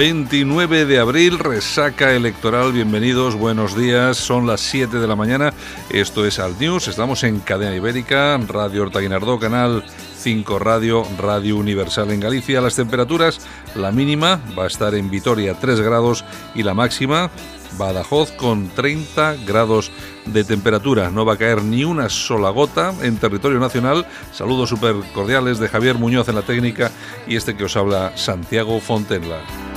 [0.00, 2.72] 29 de abril, resaca electoral.
[2.72, 4.16] Bienvenidos, buenos días.
[4.16, 5.52] Son las 7 de la mañana.
[5.90, 6.88] Esto es Alt News.
[6.88, 9.84] Estamos en Cadena Ibérica, Radio Horta Guinardó, Canal
[10.16, 12.62] 5 Radio, Radio Universal en Galicia.
[12.62, 16.24] Las temperaturas, la mínima va a estar en Vitoria 3 grados
[16.54, 17.30] y la máxima
[17.76, 19.92] Badajoz con 30 grados
[20.24, 21.10] de temperatura.
[21.10, 24.06] No va a caer ni una sola gota en territorio nacional.
[24.32, 26.90] Saludos súper cordiales de Javier Muñoz en la técnica
[27.28, 29.69] y este que os habla Santiago Fontenla.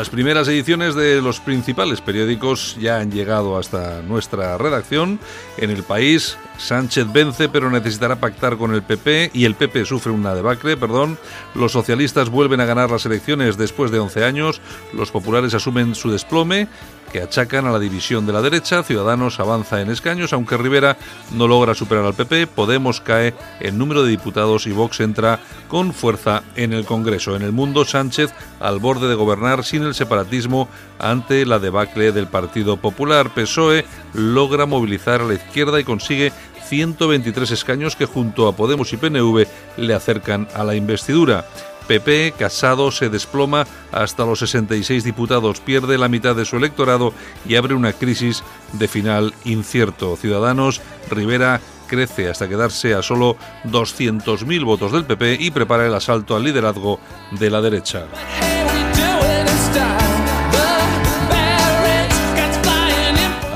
[0.00, 5.20] Las primeras ediciones de los principales periódicos ya han llegado hasta nuestra redacción.
[5.58, 10.10] En el país, Sánchez vence pero necesitará pactar con el PP y el PP sufre
[10.10, 11.18] una debacle, perdón.
[11.54, 14.62] Los socialistas vuelven a ganar las elecciones después de 11 años.
[14.94, 16.68] Los populares asumen su desplome
[17.12, 18.82] que achacan a la división de la derecha.
[18.82, 20.96] Ciudadanos avanza en escaños, aunque Rivera
[21.32, 22.46] no logra superar al PP.
[22.46, 27.36] Podemos cae en número de diputados y Vox entra con fuerza en el Congreso.
[27.36, 32.26] En el mundo, Sánchez al borde de gobernar sin el separatismo ante la debacle del
[32.26, 33.30] Partido Popular.
[33.34, 36.32] PSOE logra movilizar a la izquierda y consigue
[36.68, 41.44] 123 escaños que junto a Podemos y PNV le acercan a la investidura.
[41.90, 47.12] PP, Casado se desploma hasta los 66 diputados, pierde la mitad de su electorado
[47.44, 50.14] y abre una crisis de final incierto.
[50.16, 50.80] Ciudadanos,
[51.10, 56.44] Rivera crece hasta quedarse a solo 200.000 votos del PP y prepara el asalto al
[56.44, 57.00] liderazgo
[57.32, 58.06] de la derecha.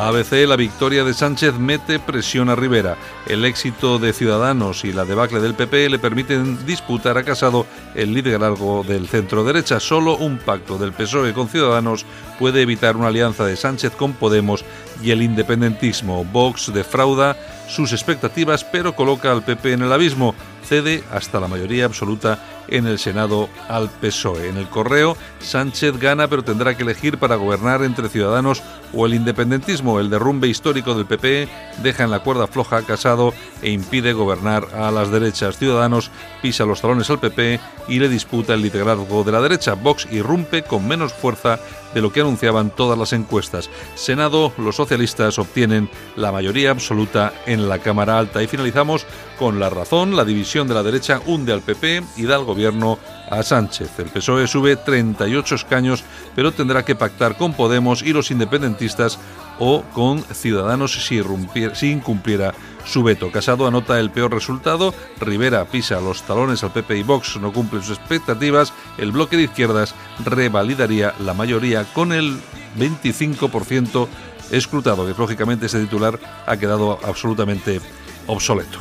[0.06, 2.98] ABC, la victoria de Sánchez mete presión a Rivera.
[3.26, 8.12] El éxito de Ciudadanos y la debacle del PP le permiten disputar a Casado el
[8.12, 9.80] liderazgo del centro derecha.
[9.80, 12.04] Solo un pacto del PSOE con Ciudadanos
[12.38, 14.62] puede evitar una alianza de Sánchez con Podemos
[15.02, 16.22] y el independentismo.
[16.26, 20.34] Vox defrauda sus expectativas pero coloca al PP en el abismo.
[20.64, 22.38] Cede hasta la mayoría absoluta
[22.68, 24.48] en el Senado al PSOE.
[24.48, 29.14] En el correo, Sánchez gana pero tendrá que elegir para gobernar entre Ciudadanos o el
[29.14, 30.00] independentismo.
[30.00, 31.48] El derrumbe histórico del PP
[31.82, 35.58] deja en la cuerda floja a Casado e impide gobernar a las derechas.
[35.58, 36.10] Ciudadanos
[36.42, 39.74] pisa los talones al PP y le disputa el liderazgo de la derecha.
[39.74, 41.58] Vox irrumpe con menos fuerza
[41.94, 43.70] de lo que anunciaban todas las encuestas.
[43.94, 48.42] Senado, los socialistas obtienen la mayoría absoluta en la Cámara Alta.
[48.42, 49.06] Y finalizamos
[49.38, 50.16] con la razón.
[50.16, 52.96] La división de la derecha hunde al PP y da al gobierno
[53.28, 53.98] a Sánchez.
[53.98, 56.04] El PSOE sube 38 escaños,
[56.36, 59.18] pero tendrá que pactar con Podemos y los independentistas
[59.58, 62.54] o con Ciudadanos si, incumpliera
[62.84, 63.32] su veto.
[63.32, 67.82] Casado anota el peor resultado, Rivera pisa los talones al PP y Vox no cumple
[67.82, 72.38] sus expectativas, el bloque de izquierdas revalidaría la mayoría con el
[72.78, 74.06] 25%
[74.52, 77.80] escrutado, que lógicamente ese titular ha quedado absolutamente
[78.28, 78.78] obsoleto.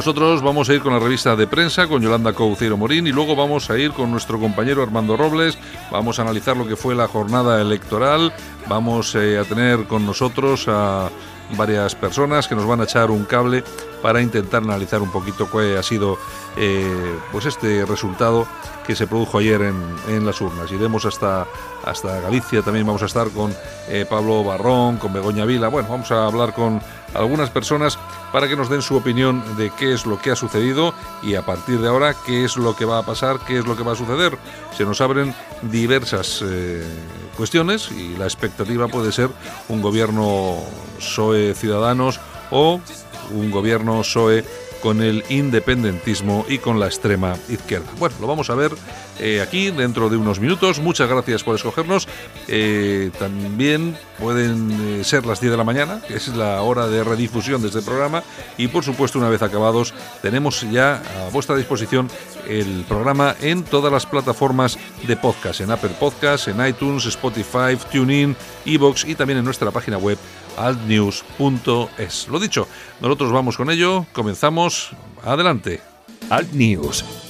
[0.00, 3.36] Nosotros vamos a ir con la revista de prensa, con Yolanda Couceiro Morín, y luego
[3.36, 5.58] vamos a ir con nuestro compañero Armando Robles.
[5.90, 8.32] Vamos a analizar lo que fue la jornada electoral.
[8.66, 11.10] Vamos eh, a tener con nosotros a
[11.56, 13.64] varias personas que nos van a echar un cable
[14.02, 16.18] para intentar analizar un poquito cuál ha sido
[16.56, 18.46] eh, pues este resultado
[18.86, 20.70] que se produjo ayer en, en, las urnas.
[20.72, 21.46] Iremos hasta,
[21.84, 23.54] hasta Galicia, también vamos a estar con
[23.88, 25.68] eh, Pablo Barrón, con Begoña Vila.
[25.68, 26.80] Bueno, vamos a hablar con
[27.14, 27.98] algunas personas
[28.32, 31.42] para que nos den su opinión de qué es lo que ha sucedido y a
[31.42, 33.92] partir de ahora qué es lo que va a pasar, qué es lo que va
[33.92, 34.36] a suceder.
[34.76, 36.84] Se nos abren diversas eh,
[37.40, 39.30] cuestiones y la expectativa puede ser
[39.70, 40.58] un gobierno
[40.98, 42.20] PSOE Ciudadanos
[42.50, 42.82] o
[43.30, 44.44] un gobierno PSOE
[44.82, 47.86] con el independentismo y con la extrema izquierda.
[47.98, 48.72] Bueno, lo vamos a ver
[49.20, 50.80] eh, aquí dentro de unos minutos.
[50.80, 52.08] Muchas gracias por escogernos.
[52.48, 54.70] Eh, también pueden
[55.00, 57.82] eh, ser las 10 de la mañana, que es la hora de redifusión de este
[57.82, 58.22] programa.
[58.56, 62.08] Y por supuesto, una vez acabados, tenemos ya a vuestra disposición
[62.48, 68.34] el programa en todas las plataformas de podcast, en Apple Podcasts, en iTunes, Spotify, TuneIn,
[68.64, 70.16] Evox y también en nuestra página web
[70.56, 72.28] altnews.es.
[72.28, 72.66] Lo dicho,
[73.02, 75.80] nosotros vamos con ello, comenzamos, adelante.
[76.30, 77.29] Alt News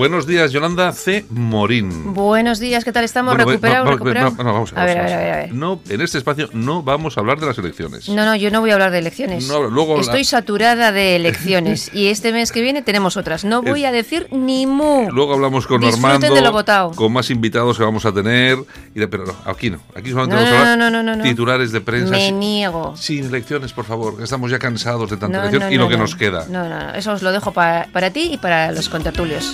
[0.00, 1.26] Buenos días, Yolanda C.
[1.28, 2.14] Morín.
[2.14, 3.34] Buenos días, ¿qué tal estamos?
[3.34, 4.34] Bueno, ¿Recuperados?
[4.38, 5.52] no, vamos a ver, a ver, a ver, a ver.
[5.52, 8.08] No, en este espacio no vamos a hablar de las elecciones.
[8.08, 9.46] No, no, yo no voy a hablar de elecciones.
[9.46, 13.44] No, luego la- Estoy saturada de elecciones y este mes que viene tenemos otras.
[13.44, 15.10] No voy a decir ni mu.
[15.10, 16.92] Luego hablamos con Disfruten Armando, de lo votado.
[16.92, 18.56] con más invitados que vamos a tener.
[18.94, 19.80] Y de- pero no, aquí no.
[19.94, 21.22] Aquí solamente No, vamos a hablar no, no, no, no.
[21.24, 22.12] titulares de prensa.
[22.12, 22.96] Me sin- niego.
[22.96, 25.88] Sin elecciones, por favor, estamos ya cansados de tanta No, elección no, y lo no,
[25.90, 26.02] que no.
[26.04, 26.46] nos queda.
[26.48, 29.52] No, no, no, eso os lo dejo pa- para ti y para los contertulios.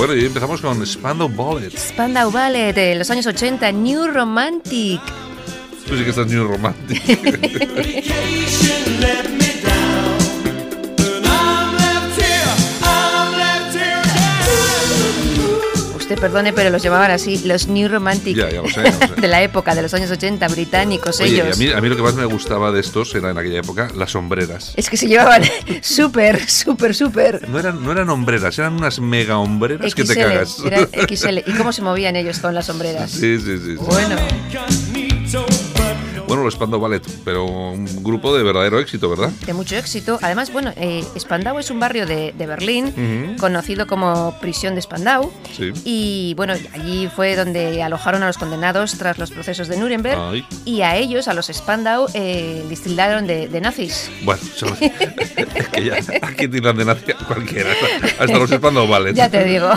[0.00, 1.76] Bueno, y empezamos con Spandau Ballet.
[1.76, 4.98] Spandau Ballet de los años 80, New Romantic.
[5.86, 7.02] Tú sí que estás muy romántico.
[16.10, 18.36] Usted perdone, pero los llamaban así, los New Romantic.
[18.36, 19.14] Ya, ya lo sé, ya lo sé.
[19.20, 21.56] de la época, de los años 80, británicos Oye, y ellos.
[21.56, 23.92] a mí, a mí lo que más me gustaba de estos era en aquella época
[23.94, 24.72] las sombreras.
[24.74, 25.44] Es que se llevaban
[25.82, 27.48] súper, súper, súper.
[27.48, 30.56] No eran, no eran hombreras, eran unas mega hombreras que te cagas.
[30.56, 31.38] XL, eran XL.
[31.48, 33.08] ¿Y cómo se movían ellos con las sombreras?
[33.08, 33.64] Sí, sí, sí.
[33.64, 33.74] sí.
[33.76, 34.16] Bueno,
[36.50, 39.30] Spandau Ballet, pero un grupo de verdadero éxito, ¿verdad?
[39.46, 40.18] de mucho éxito.
[40.22, 45.32] Además, bueno, eh, Spandau es un barrio de, de Berlín, conocido como prisión de Spandau.
[45.56, 45.72] Sí.
[45.84, 50.18] Y bueno, allí fue donde alojaron a los condenados tras los procesos de Nuremberg.
[50.20, 50.44] Ay.
[50.64, 52.64] Y a ellos, a los Spandau, eh,
[53.26, 54.10] de, de nazis.
[54.22, 57.70] Bueno, son- es que ya aquí tiran de nazi a cualquiera,
[58.18, 59.14] hasta, los Spandau Ballet.
[59.14, 59.68] Ya te digo.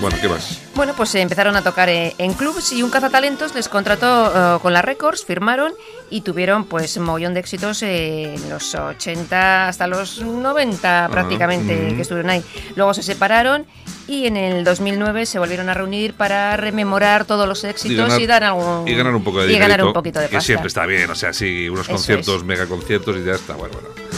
[0.00, 0.61] Bueno, ¿qué más?
[0.74, 4.58] Bueno, pues eh, empezaron a tocar eh, en clubs y un cazatalentos les contrató eh,
[4.60, 5.72] con la Records, firmaron
[6.08, 11.96] y tuvieron pues un mogollón de éxitos en los 80 hasta los 90 prácticamente ujú.
[11.96, 12.42] que estuvieron ahí.
[12.74, 13.66] Luego se separaron
[14.08, 18.42] y en el 2009 se volvieron a reunir para rememorar todos los éxitos y, dar
[18.42, 20.46] algún y ganar un poco de y ganar un poquito de que pasta.
[20.46, 22.44] siempre está bien, o sea, sí, unos Eso conciertos, es.
[22.44, 24.11] mega conciertos y ya está, bueno, bueno.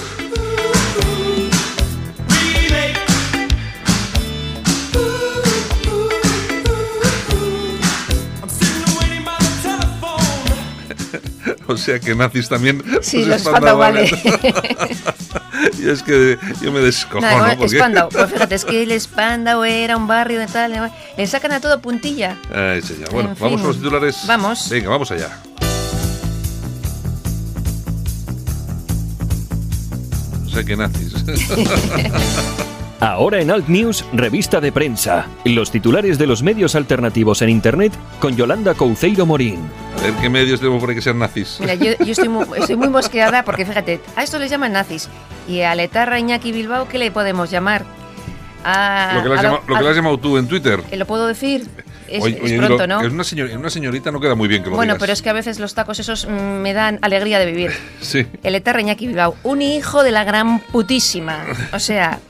[11.69, 12.82] O sea que nazis también.
[13.02, 14.11] Sí, los los Spandau Spandau Ballet.
[15.82, 17.22] y es que yo me descojono.
[17.26, 18.08] Nada, porque- Spandau.
[18.11, 20.93] Pues fíjate, es que el Spandau era un barrio de tal.
[21.16, 22.37] Le sacan a todo puntilla.
[22.55, 23.11] Ay, señor.
[23.12, 23.58] Bueno, En vamos fin.
[23.61, 24.16] con los titulares.
[24.26, 24.69] Vamos.
[24.69, 25.28] Venga, vamos allá.
[30.46, 31.14] O sea que nazis.
[33.04, 35.26] Ahora en Alt News, revista de prensa.
[35.44, 39.58] Los titulares de los medios alternativos en Internet con Yolanda Couceiro Morín.
[39.98, 41.58] A ver qué medios tenemos por ahí que sean nazis.
[41.60, 45.10] Mira, yo, yo estoy, muy, estoy muy mosqueada porque fíjate, a esto les llaman nazis.
[45.46, 47.84] Y a Letarra Iñaki Bilbao, ¿qué le podemos llamar?
[48.64, 50.80] A, lo que le has a llamado, lo que le has llamado tú en Twitter.
[50.90, 51.68] eh, ¿Lo puedo decir?
[52.16, 53.00] Es, Oye, es oye, pronto, digo, ¿no?
[53.00, 55.00] es una, señor- una señorita no queda muy bien que lo Bueno, digas.
[55.00, 57.72] pero es que a veces los tacos esos mm, me dan alegría de vivir.
[58.00, 58.26] Sí.
[58.43, 61.44] El Etarra Iñaki Bilbao, un hijo de la gran putísima.
[61.72, 62.20] O sea,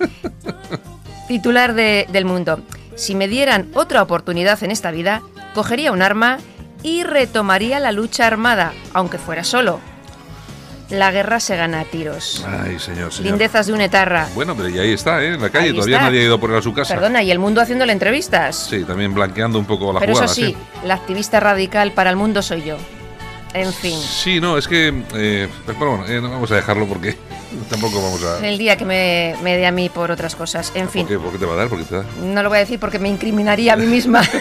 [1.29, 2.61] titular de- del mundo.
[2.97, 5.23] Si me dieran otra oportunidad en esta vida,
[5.55, 6.39] cogería un arma
[6.83, 9.81] y retomaría la lucha armada, aunque fuera solo.
[10.91, 12.45] La guerra se gana a tiros.
[12.47, 13.31] Ay, señor, señor.
[13.33, 14.29] Lindezas de un etarra.
[14.35, 15.35] Bueno, pero y ahí está, ¿eh?
[15.35, 15.69] En la calle.
[15.69, 16.07] Ahí Todavía está.
[16.09, 16.95] nadie ha ido por él a su casa.
[16.95, 18.67] Perdona, y el mundo haciéndole entrevistas.
[18.69, 20.27] Sí, también blanqueando un poco la Pero jugada.
[20.31, 22.77] eso sí, la activista radical para el mundo soy yo.
[23.55, 24.93] En fin, Sí, no, es que.
[25.15, 27.17] eh, pero bueno, eh, no vamos a dejarlo porque
[27.71, 28.47] tampoco vamos a.
[28.47, 30.71] el día que me, me dé a mí por otras cosas.
[30.75, 31.69] En fin, ¿Por qué, ¿Por qué te va a dar?
[31.69, 32.05] ¿Por qué te da?
[32.23, 34.23] no lo voy a decir porque me incriminaría a mí misma.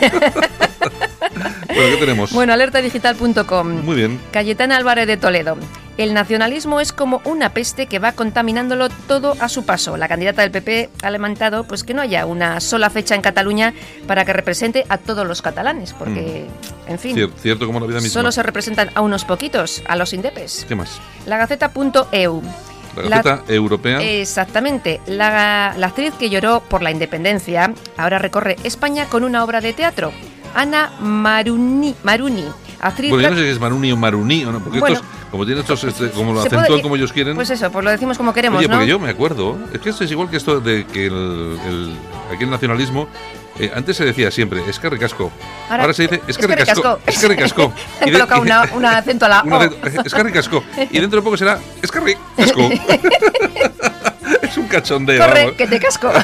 [1.75, 2.31] Bueno, ¿qué tenemos?
[2.33, 3.67] bueno, alertadigital.com.
[3.83, 4.19] Muy bien.
[4.31, 5.57] Cayetana Álvarez de Toledo.
[5.97, 9.95] El nacionalismo es como una peste que va contaminándolo todo a su paso.
[9.95, 13.73] La candidata del PP ha lamentado pues, que no haya una sola fecha en Cataluña
[14.07, 16.47] para que represente a todos los catalanes, porque,
[16.88, 18.12] en fin, Cier- cierto como la vida misma.
[18.13, 20.65] solo se representan a unos poquitos, a los indepes.
[20.67, 21.00] ¿Qué más?
[21.27, 22.41] La Gaceta.eu.
[22.95, 24.01] La La- Gaceta Europea.
[24.01, 25.00] Exactamente.
[25.05, 29.73] La, la actriz que lloró por la independencia ahora recorre España con una obra de
[29.73, 30.12] teatro.
[30.55, 32.45] Ana Maruni, Maruni
[32.88, 33.10] actriz...
[33.10, 34.96] Bueno, yo no sé si es Maruni o Maruní, o no, porque Bueno.
[34.98, 37.36] estos, como tienen estos, este, como lo puede- acentúan como ellos quieren.
[37.36, 38.75] Pues eso, pues lo decimos como queremos, Oye, ¿no?
[38.75, 41.96] porque yo me acuerdo, es que esto es igual que esto de que el, el-
[42.34, 43.08] aquí el nacionalismo,
[43.60, 45.32] eh, antes se decía siempre, es que recasco.
[45.70, 47.00] Ahora, se dice, es que recasco.
[47.06, 47.72] Es que recasco.
[48.02, 49.62] Han colocado una- un acento a la O.
[50.06, 50.63] Es que recasco.
[50.92, 52.70] Y dentro de poco será, es que recasco.
[54.42, 55.56] es un cachondeo, Corre, vamos.
[55.58, 56.12] que te casco.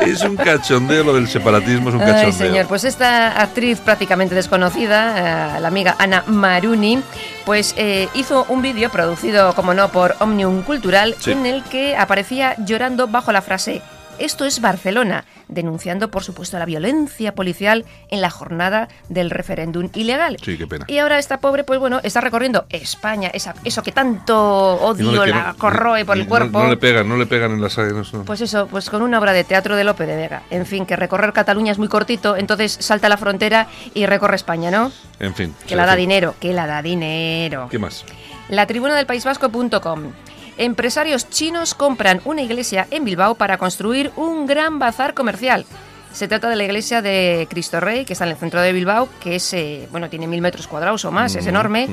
[0.00, 2.32] Es un cachondeo lo del separatismo, es un Ay, cachondeo.
[2.32, 7.02] señor, pues esta actriz prácticamente desconocida, eh, la amiga Ana Maruni,
[7.44, 11.32] pues eh, hizo un vídeo producido, como no, por Omnium Cultural, Sí.
[11.32, 13.82] en el que aparecía llorando bajo la frase
[14.20, 20.36] esto es Barcelona, denunciando por supuesto la violencia policial en la jornada del referéndum ilegal.
[20.42, 20.84] Sí, qué pena.
[20.88, 25.26] Y ahora esta pobre, pues bueno, está recorriendo España, esa, eso que tanto odio no
[25.26, 26.62] la corroe por el cuerpo.
[26.62, 28.12] No, le pegan, no le pegan en las arenas.
[28.12, 28.24] no.
[28.24, 30.42] Pues eso, pues con una obra de teatro de Lope de Vega.
[30.50, 34.70] En fin, que recorrer Cataluña es muy cortito, entonces salta la frontera y recorre España,
[34.70, 34.92] ¿no?
[35.18, 35.54] En fin.
[35.66, 36.00] Que la da fin.
[36.00, 37.68] dinero, que la da dinero.
[37.70, 38.04] ¿Qué más?
[38.48, 40.12] La tribuna del País Vasco.com.
[40.60, 45.64] Empresarios chinos compran una iglesia en Bilbao para construir un gran bazar comercial.
[46.12, 49.08] Se trata de la iglesia de Cristo Rey, que está en el centro de Bilbao,
[49.22, 51.88] que es, eh, bueno, tiene mil metros cuadrados o más, es enorme.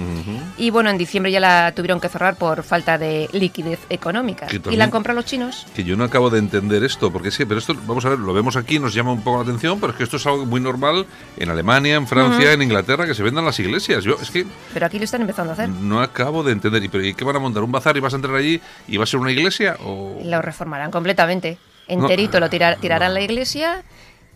[0.58, 4.48] Y bueno, en diciembre ya la tuvieron que cerrar por falta de liquidez económica.
[4.72, 5.68] Y la han comprado los chinos.
[5.76, 8.34] Que yo no acabo de entender esto, porque que, pero esto, vamos a ver, lo
[8.34, 10.60] vemos aquí, nos llama un poco la atención, pero es que esto es algo muy
[10.60, 11.06] normal
[11.38, 14.04] en Alemania, en Francia, en Inglaterra, que se vendan las iglesias.
[14.04, 15.70] Yo es que Pero aquí lo están empezando a hacer.
[15.70, 16.84] no acabo de entender.
[16.84, 17.62] ¿Y, pero, ¿y qué van a montar?
[17.64, 19.78] ¿Un bazar y vas a entrar allí y va a ser una iglesia?
[19.86, 20.20] O...
[20.24, 21.58] Lo reformarán completamente.
[21.90, 23.82] Enterito lo tirar- tirarán la iglesia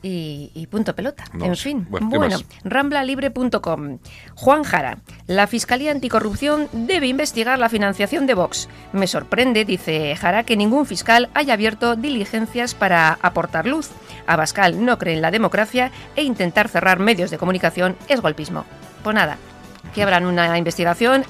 [0.01, 1.25] y, y punto pelota.
[1.33, 1.87] No en fin.
[1.89, 3.99] Bueno, ramblalibre.com.
[4.35, 4.97] Juan Jara.
[5.27, 8.69] La Fiscalía Anticorrupción debe investigar la financiación de Vox.
[8.93, 13.89] Me sorprende, dice Jara, que ningún fiscal haya abierto diligencias para aportar luz.
[14.27, 18.65] Abascal no cree en la democracia e intentar cerrar medios de comunicación es golpismo.
[19.03, 19.37] Pues nada,
[19.93, 21.25] que habrán una investigación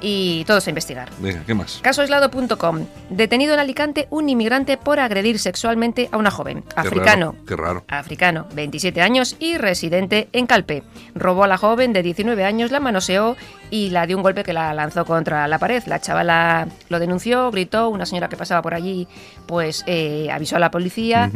[0.00, 1.08] y todos a investigar.
[1.18, 1.80] Venga, ¿qué más?
[1.82, 2.86] Casoaislado.com.
[3.10, 6.62] Detenido en Alicante un inmigrante por agredir sexualmente a una joven.
[6.62, 7.32] Qué Africano.
[7.32, 7.84] raro, Qué raro.
[7.88, 10.82] Africano, 27 años y residente en Calpe.
[11.14, 13.36] Robó a la joven de 19 años, la manoseó
[13.70, 15.82] y la dio un golpe que la lanzó contra la pared.
[15.86, 19.06] La chavala lo denunció, gritó, una señora que pasaba por allí
[19.46, 21.30] pues eh, avisó a la policía,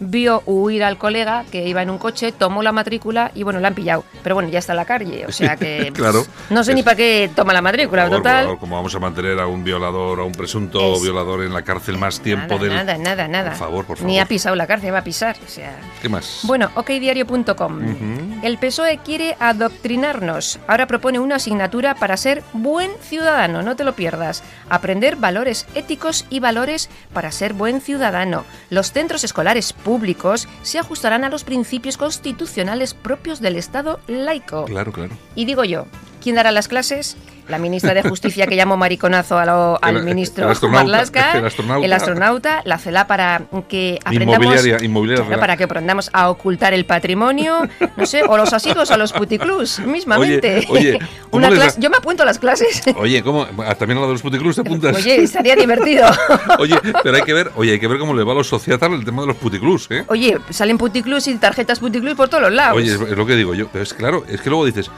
[0.00, 3.68] vio huir al colega que iba en un coche, tomó la matrícula y bueno, la
[3.68, 4.04] han pillado.
[4.22, 6.24] Pero bueno, ya está en la calle, o sea que Claro.
[6.50, 8.34] no sé ni para qué toma la matrícula, favor, total.
[8.36, 11.52] por favor, ¿Cómo vamos a mantener a un violador, a un presunto Es- violador en
[11.52, 12.74] la cárcel más tiempo nada, del...
[12.74, 13.50] nada, nada, nada.
[13.50, 14.10] Por favor, por favor.
[14.10, 15.36] Ni ha pisado la cárcel, va a pisar.
[15.44, 15.76] O sea.
[16.02, 16.40] ¿Qué más?
[16.44, 17.78] Bueno, okdiario.com.
[17.78, 18.40] Ujú.
[18.46, 20.58] El PSOE quiere adoctrinarnos.
[20.66, 24.42] Ahora propone una asignatura para ser buen ciudadano, no te lo pierdas.
[24.68, 28.44] Aprender valores éticos y valores para ser buen ciudadano.
[28.70, 34.64] Los centros escolares públicos se ajustarán a los principios constitucionales propios del Estado laico.
[34.66, 35.12] Claro, claro.
[35.34, 35.86] Y digo yo,
[36.22, 37.16] ¿quién dará las clases?
[37.50, 41.32] La ministra de Justicia que llamó mariconazo a lo- al El- ministro el astronauta, Marlaska,
[41.38, 41.84] el astronauta.
[41.86, 44.36] el astronauta, la CELA para que aprendamos...
[44.46, 48.90] Inmobiliaria, inmobiliaria Claro, para que aprendamos a ocultar el patrimonio, no sé, o los asidos
[48.90, 50.66] a los puticlus, mismamente.
[50.70, 50.98] Oye, oye,
[51.30, 52.82] ¿cómo Una clase- Yo me apunto a las clases.
[52.96, 53.46] Oye, ¿cómo?
[53.66, 54.96] Ah, ¿También a la de los puticlus te apuntas?
[54.96, 56.06] Oye, estaría divertido.
[56.58, 58.90] Oye, pero hay que ver, oye, hay que ver cómo le va a los societas
[58.92, 60.04] el tema de los puticlus, ¿eh?
[60.08, 62.76] Oye, salen puticlus y tarjetas puticlus por todos los lados.
[62.76, 63.68] Oye, es lo que digo yo.
[63.72, 64.90] Pero es claro, es que luego dices,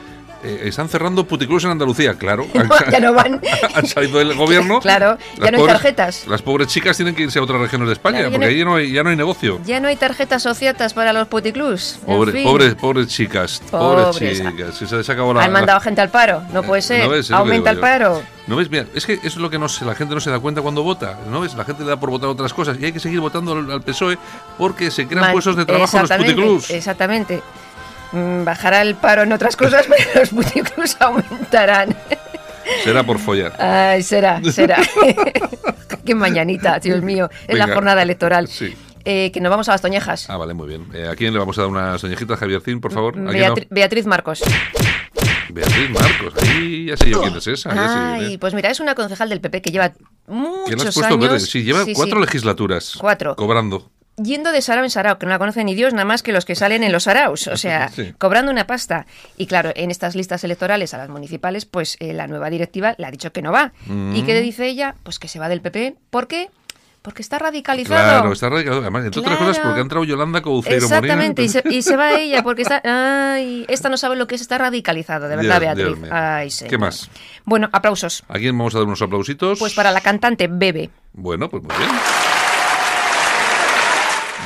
[0.44, 2.46] eh, están cerrando puticlus en Andalucía, claro.
[2.54, 3.40] No, ya no van.
[3.74, 4.80] Han salido del gobierno.
[4.80, 6.26] Claro, ya Las no hay tarjetas.
[6.26, 8.64] Las pobres chicas tienen que irse a otras regiones de España, Claro, porque no- ahí
[8.64, 9.60] no hay, ya no hay negocio.
[9.64, 11.96] Ya no hay tarjetas societas para los puticlus.
[12.00, 12.44] En Pobre, fin.
[12.44, 14.38] pobres, pobres chicas, pobres, Pobres.
[14.42, 14.74] chicas.
[14.76, 16.42] Si se les acabó la, Han mandado gente al paro.
[16.52, 17.08] No puede ser.
[17.32, 18.22] Aumenta el paro.
[18.46, 18.68] ¿No ves?
[18.70, 20.60] Mira, es que eso es lo que no se- la gente no se da cuenta
[20.62, 21.16] cuando vota.
[21.30, 21.54] ¿No ves?
[21.54, 23.82] La gente le da por votar otras cosas y hay que seguir votando al, al
[23.82, 24.18] PSOE
[24.58, 26.70] porque se crean Man- puestos de trabajo en los puticlus.
[26.70, 27.40] Exactamente.
[28.12, 31.96] Mm, Bajará el paro en otras cosas, pero los puticlus aumentarán.
[32.84, 33.54] Será por follar.
[33.60, 34.78] Ay, será, será.
[36.04, 37.28] Qué mañanita, Dios mío.
[37.48, 37.74] Es la Venga.
[37.74, 38.48] jornada electoral.
[38.48, 38.74] Sí.
[39.04, 40.30] Eh, que nos vamos a las Toñejas.
[40.30, 40.86] Ah, vale, muy bien.
[40.94, 43.14] Eh, ¿A quién le vamos a dar una soñejita, Javiercín, por favor?
[43.70, 44.42] Beatriz Marcos.
[45.50, 46.34] Beatriz Marcos.
[46.42, 47.74] Ahí ya sé yo quién es esa.
[47.74, 48.38] ya sé quién Ay, es.
[48.38, 49.98] pues mira, es una concejal del PP que lleva ¿Quién
[50.36, 51.18] has muchos puesto años.
[51.30, 51.40] verde?
[51.40, 52.24] Sí, lleva Sí, cuatro sí.
[52.26, 52.94] legislaturas.
[52.98, 53.34] Cuatro.
[53.36, 53.90] Cobrando.
[54.16, 56.44] Yendo de sarao en sarao, que no la conoce ni Dios, nada más que los
[56.44, 58.12] que salen en los saraos, o sea, Sí.
[58.18, 59.06] cobrando una pasta.
[59.38, 63.06] Y claro, en estas listas electorales a las municipales, pues eh, la nueva directiva le
[63.06, 63.72] ha dicho que no va.
[63.86, 64.14] Mm.
[64.16, 64.94] ¿Y qué dice ella?
[65.02, 65.96] Pues que se va del PP.
[66.10, 66.50] ¿Por qué?
[67.00, 67.98] Porque está radicalizado.
[68.20, 68.80] Claro, está radicado.
[68.82, 72.12] Además, entre otras cosas, porque ha entrado Yolanda Couceiro Exactamente, y se, y se va
[72.14, 72.80] ella porque está...
[72.84, 76.12] Ay, esta no sabe lo que es estar radicalizado, de verdad, Dios- Beatriz.
[76.12, 76.70] Ay, señor.
[76.70, 77.10] ¿Qué más?
[77.44, 78.22] Bueno, aplausos.
[78.28, 79.58] ¿A quién vamos a dar unos aplausitos?
[79.58, 80.90] Pues para la cantante Bebe.
[81.14, 81.90] Bueno, pues muy bien.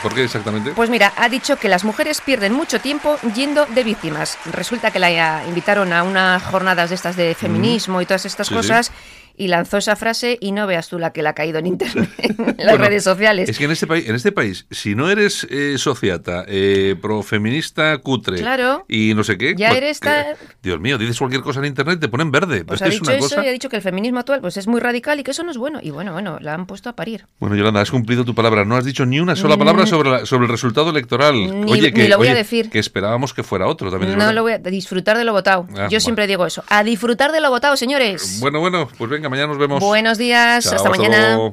[0.06, 0.70] ¿Por qué exactamente?
[0.70, 4.38] Pues mira, ha dicho que las mujeres pierden mucho tiempo yendo de víctimas.
[4.52, 8.54] Resulta que la invitaron a unas jornadas de estas de feminismo y todas estas Sí,
[8.54, 8.92] cosas.
[9.36, 12.08] Y lanzó esa frase y no veas tú la que le ha caído en internet,
[12.18, 13.48] en las Bueno, redes sociales.
[13.48, 17.98] Es que en este país, en este país, si no eres eh, sociata, eh, profeminista
[17.98, 18.84] cutre Claro.
[18.88, 20.26] y no sé qué, Ya pues, eres tan-
[20.62, 22.64] Dios mío, dices cualquier cosa en internet te ponen verde.
[22.64, 23.44] Pues Es ha es dicho una eso cosa.
[23.44, 25.50] y ha dicho que el feminismo actual pues es muy radical y que eso no
[25.50, 25.80] es bueno.
[25.82, 27.26] Y bueno, bueno, la han puesto a parir.
[27.38, 28.64] Bueno, Yolanda, has cumplido tu palabra.
[28.64, 31.34] No has dicho ni una sola palabra sobre, la- sobre el resultado electoral.
[31.34, 31.64] Mm.
[31.66, 32.70] Ni- oye, que, ni lo voy a decir.
[32.70, 34.16] que esperábamos que fuera otro también.
[34.16, 35.66] No lo voy a disfrutar de lo votado.
[35.70, 36.00] Ah, Yo bueno.
[36.00, 36.64] siempre digo eso.
[36.68, 38.38] A disfrutar de lo votado, señores.
[38.40, 39.80] Bueno, bueno, pues venga, mañana nos vemos.
[39.80, 41.36] Buenos días, Chao, hasta mañana.
[41.36, 41.52] luego.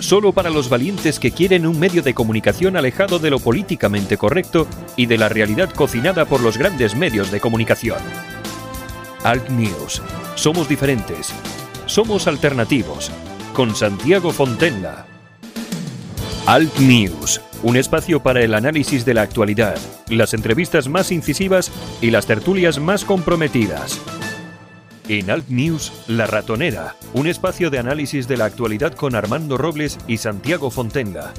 [0.00, 4.66] Solo para los valientes que quieren un medio de comunicación alejado de lo políticamente correcto
[4.96, 7.98] y de la realidad cocinada por los grandes medios de comunicación.
[9.22, 10.02] Alt News.
[10.34, 11.32] Somos diferentes.
[11.86, 13.12] Somos alternativos.
[13.52, 15.06] Con Santiago Fontenla.
[16.46, 17.40] Alt News.
[17.62, 19.78] Un espacio para el análisis de la actualidad,
[20.08, 24.00] las entrevistas más incisivas y las tertulias más comprometidas.
[25.08, 29.98] En Alt News, La Ratonera, un espacio de análisis de la actualidad con Armando Robles
[30.06, 31.34] y Santiago Fontenga.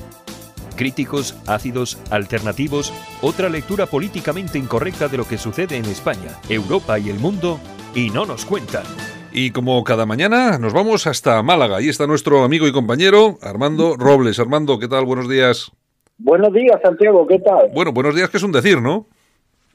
[0.75, 7.09] Críticos, ácidos, alternativos, otra lectura políticamente incorrecta de lo que sucede en España, Europa y
[7.09, 7.57] el mundo,
[7.95, 8.83] y no nos cuentan.
[9.31, 11.77] Y como cada mañana, nos vamos hasta Málaga.
[11.77, 14.39] Ahí está nuestro amigo y compañero Armando Robles.
[14.39, 15.05] Armando, ¿qué tal?
[15.05, 15.71] Buenos días.
[16.17, 17.71] Buenos días, Santiago, ¿qué tal?
[17.73, 19.07] Bueno, buenos días, que es un decir, ¿no?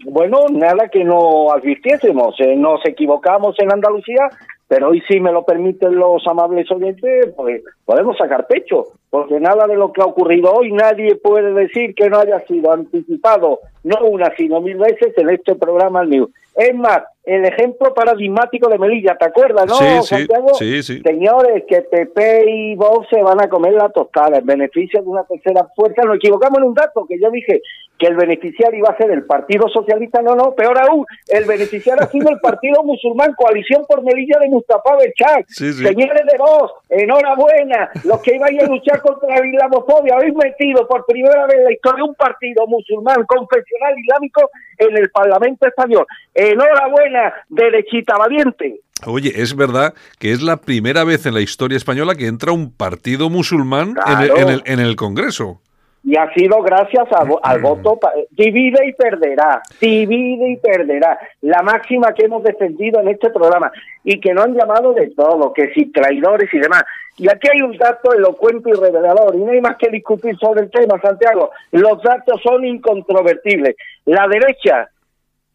[0.05, 4.29] Bueno, nada que no advirtiésemos, eh, nos equivocamos en Andalucía,
[4.69, 9.67] pero hoy sí me lo permiten los amables oyentes, pues podemos sacar pecho, porque nada
[9.67, 14.05] de lo que ha ocurrido hoy nadie puede decir que no haya sido anticipado, no
[14.07, 16.31] una, sino mil veces en este programa News.
[16.55, 20.55] Es más, el ejemplo paradigmático de Melilla, ¿te acuerdas, no, Sí, sí, Santiago?
[20.55, 21.01] sí, sí.
[21.03, 25.25] Señores, que PP y Vox se van a comer la tostada en beneficio de una
[25.25, 26.03] tercera fuerza.
[26.05, 27.61] Nos equivocamos en un dato, que yo dije
[27.99, 30.23] que el beneficiario iba a ser el Partido Socialista.
[30.23, 34.49] No, no, peor aún, el beneficiario ha sido el Partido Musulmán, Coalición por Melilla de
[34.49, 35.47] Mustafa Bechak.
[35.49, 35.85] Sí, sí.
[35.85, 37.91] Señores de Vox, enhorabuena.
[38.05, 41.73] Los que iban a luchar contra la islamofobia, habéis metido por primera vez en la
[41.73, 46.07] historia un partido musulmán, confesional, islámico en el Parlamento Español.
[46.35, 47.18] Enhorabuena,
[47.49, 48.81] derechita valiente.
[49.07, 52.73] Oye, es verdad que es la primera vez en la historia española que entra un
[52.73, 55.61] partido musulmán en, el, en el- en el Congreso.
[56.05, 57.99] Y ha sido gracias a al voto.
[58.31, 59.61] Divide y perderá.
[59.81, 61.19] Divide y perderá.
[61.43, 63.71] La máxima que hemos defendido en este programa.
[64.05, 66.85] Y que no han llamado de todo, que si traidores y demás.
[67.19, 69.35] Y aquí hay un dato elocuente y revelador.
[69.35, 71.51] Y no hay más que discutir sobre el tema, Santiago.
[71.73, 73.77] Los datos son incontrovertibles.
[74.07, 74.89] La derecha,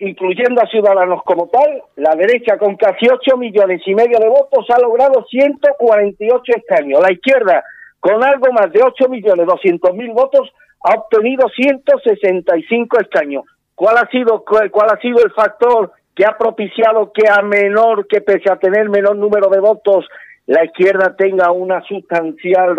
[0.03, 4.65] incluyendo a Ciudadanos como tal, la derecha con casi 8 millones y medio de votos
[4.69, 7.01] ha logrado 148 escaños.
[7.01, 7.63] La izquierda,
[7.99, 10.51] con algo más de 8 millones 200 mil votos,
[10.83, 13.45] ha obtenido 165 escaños.
[13.75, 18.21] ¿Cuál ha sido cuál, ha sido el factor que ha propiciado que a menor, que
[18.21, 20.05] pese a tener menor número de votos,
[20.45, 22.75] la izquierda tenga una sustancial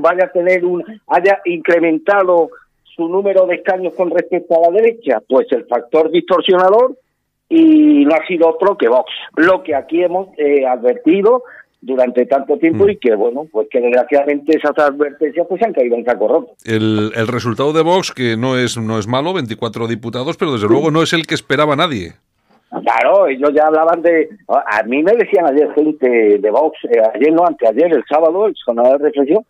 [0.00, 2.50] vaya a tener un, haya incrementado
[3.00, 5.22] su número de escaños con respecto a la derecha?
[5.26, 6.98] Pues el factor distorsionador
[7.48, 9.10] y no ha sido otro que Vox.
[9.36, 11.42] Lo que aquí hemos eh, advertido
[11.80, 12.90] durante tanto tiempo Mm.
[12.90, 16.52] y que, bueno, pues que desgraciadamente esas advertencias pues se han caído en saco roto.
[16.66, 20.68] El, el resultado de Vox, que no es, no es malo, 24 diputados, pero desde
[20.68, 22.12] luego no es el que esperaba nadie.
[22.68, 24.28] Claro, ellos ya hablaban de...
[24.46, 28.54] A mí me decían ayer gente de Vox, eh, ayer no, anteayer, el sábado, el
[28.64, 29.44] jornada de reflexión,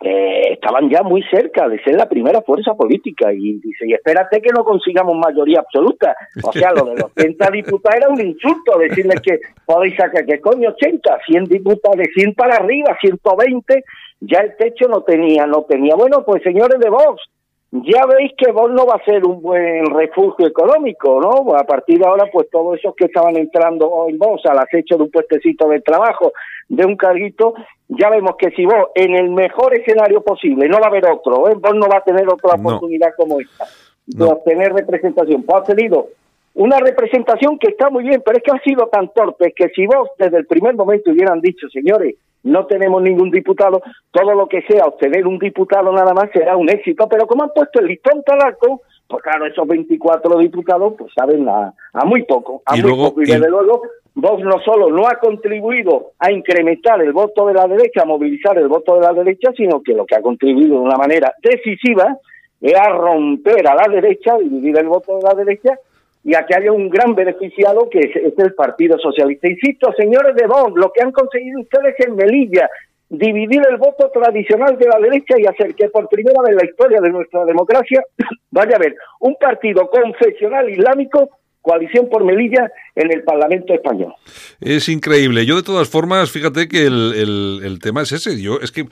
[0.00, 4.40] que estaban ya muy cerca de ser la primera fuerza política y dice, y espérate
[4.40, 6.14] que no consigamos mayoría absoluta.
[6.42, 10.40] O sea, lo de los 80 diputados era un insulto, decirles que podéis sacar, que
[10.40, 13.84] coño 80, 100 diputados, de 100 para arriba, 120,
[14.20, 15.94] ya el techo no tenía, no tenía.
[15.94, 17.22] Bueno, pues señores de Vox,
[17.70, 21.54] ya veis que Vox no va a ser un buen refugio económico, ¿no?
[21.54, 25.02] A partir de ahora, pues todos esos que estaban entrando en Vox al acecho de
[25.02, 26.32] un puestecito de trabajo,
[26.68, 27.54] de un carguito,
[27.88, 31.48] ya vemos que si Vox, en el mejor escenario posible, no va a haber otro,
[31.48, 31.54] ¿eh?
[31.54, 32.68] Vox no va a tener otra No.
[32.68, 33.64] oportunidad como esta,
[34.06, 34.32] de No.
[34.32, 35.42] obtener representación.
[35.44, 36.08] Pues ha tenido
[36.54, 39.86] una representación que está muy bien, pero es que ha sido tan torpe que si
[39.86, 44.62] vos desde el primer momento hubieran dicho, señores, no tenemos ningún diputado, todo lo que
[44.62, 48.22] sea obtener un diputado nada más será un éxito, pero como han puesto el listón
[48.24, 52.82] tan alto, pues claro, esos 24 diputados pues saben a, a muy poco, a Y
[52.82, 53.82] muy luego- poco, y y- desde luego
[54.14, 58.58] Vox no solo no ha contribuido a incrementar el voto de la derecha, a movilizar
[58.58, 62.16] el voto de la derecha, sino que lo que ha contribuido de una manera decisiva
[62.60, 65.78] es a romper a la derecha, dividir el voto de la derecha
[66.24, 69.48] y a que haya un gran beneficiado que es, es el Partido Socialista.
[69.48, 72.68] Insisto, señores de Vox, lo que han conseguido ustedes en Melilla,
[73.10, 76.64] dividir el voto tradicional de la derecha y hacer que por primera vez en la
[76.66, 78.02] historia de nuestra democracia
[78.50, 84.14] vaya a haber un partido confesional islámico coalición por Melilla en el Parlamento español.
[84.60, 85.44] Es increíble.
[85.44, 88.40] Yo, de todas formas, fíjate que el, el- tema es ese.
[88.40, 88.86] Yo, es que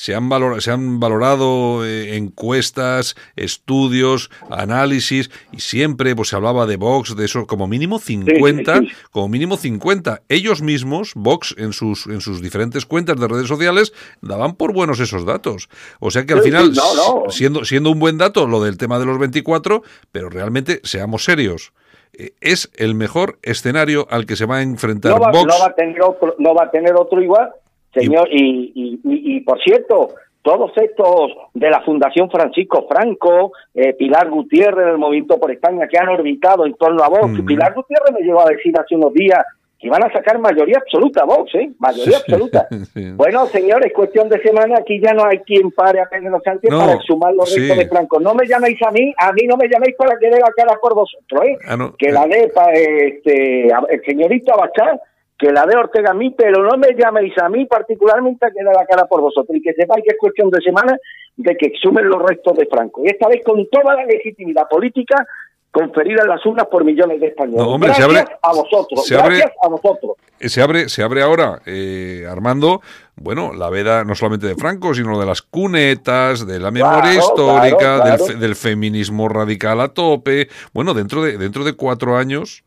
[0.00, 6.66] se han, valor- se han valorado eh, encuestas, estudios, análisis, y siempre pues, se hablaba
[6.66, 8.92] de Vox, de eso, como mínimo 50, sí, sí.
[9.10, 10.22] como mínimo 50.
[10.28, 15.00] Ellos mismos, Vox, en sus, en sus diferentes cuentas de redes sociales, daban por buenos
[15.00, 15.68] esos datos.
[15.98, 17.30] O sea que al final, sí, no, no.
[17.30, 19.82] siendo, siendo un buen dato lo del tema de los 24,
[20.12, 21.72] pero realmente seamos serios.
[22.12, 25.46] eh, Es el mejor escenario al que se va a enfrentar no va, Vox.
[25.46, 27.50] no va a tener otro, no va a tener otro igual,
[27.94, 28.28] señor.
[28.30, 30.10] Y, y, y, y, por cierto,
[30.42, 35.98] todos estos de la Fundación Francisco Franco, eh, Pilar Gutiérrez del Movimiento por España, que
[35.98, 37.42] han orbitado en torno a Vox.
[37.42, 37.46] Mm.
[37.46, 39.44] Pilar Gutiérrez me llegó a decir hace unos días
[39.80, 41.70] que iban a sacar mayoría absoluta Vox, ¿eh?
[41.78, 42.66] Mayoría absoluta.
[42.94, 43.12] Sí.
[43.12, 46.80] Bueno, señores, cuestión de semana, aquí ya no hay quien pare a Pedro Sánchez No,
[46.80, 47.60] para exhumar los sí.
[47.60, 48.18] restos de Franco.
[48.18, 50.76] No me llaméis a mí, a mí no me llaméis para que dé la cara
[50.82, 51.56] por vosotros, ¿eh?
[51.68, 52.12] Ah, no, que eh.
[52.12, 55.00] la dé pa- este, el señorito Abachar,
[55.38, 58.58] que la dé Ortega a mí, pero no me llaméis a mí particularmente a que
[58.64, 60.96] dé la cara por vosotros y que sepáis que es cuestión de semana
[61.36, 63.02] de que exhumen los restos de Franco.
[63.04, 65.24] Y esta vez con toda la legitimidad política
[65.70, 67.60] conferida en las urnas por millones de españoles.
[67.60, 70.12] No, hombre, se gracias abre- a vosotros, se abre- gracias a vosotros.
[70.40, 72.80] Eh, Se abre, se abre ahora, eh, Armando,
[73.16, 77.18] bueno, la veda no solamente de Franco, sino de las cunetas, de la memoria Claro,
[77.20, 78.24] histórica, claro, Del, claro.
[78.24, 80.48] fe- del feminismo radical a tope.
[80.72, 82.64] Bueno, dentro de, dentro de cuatro años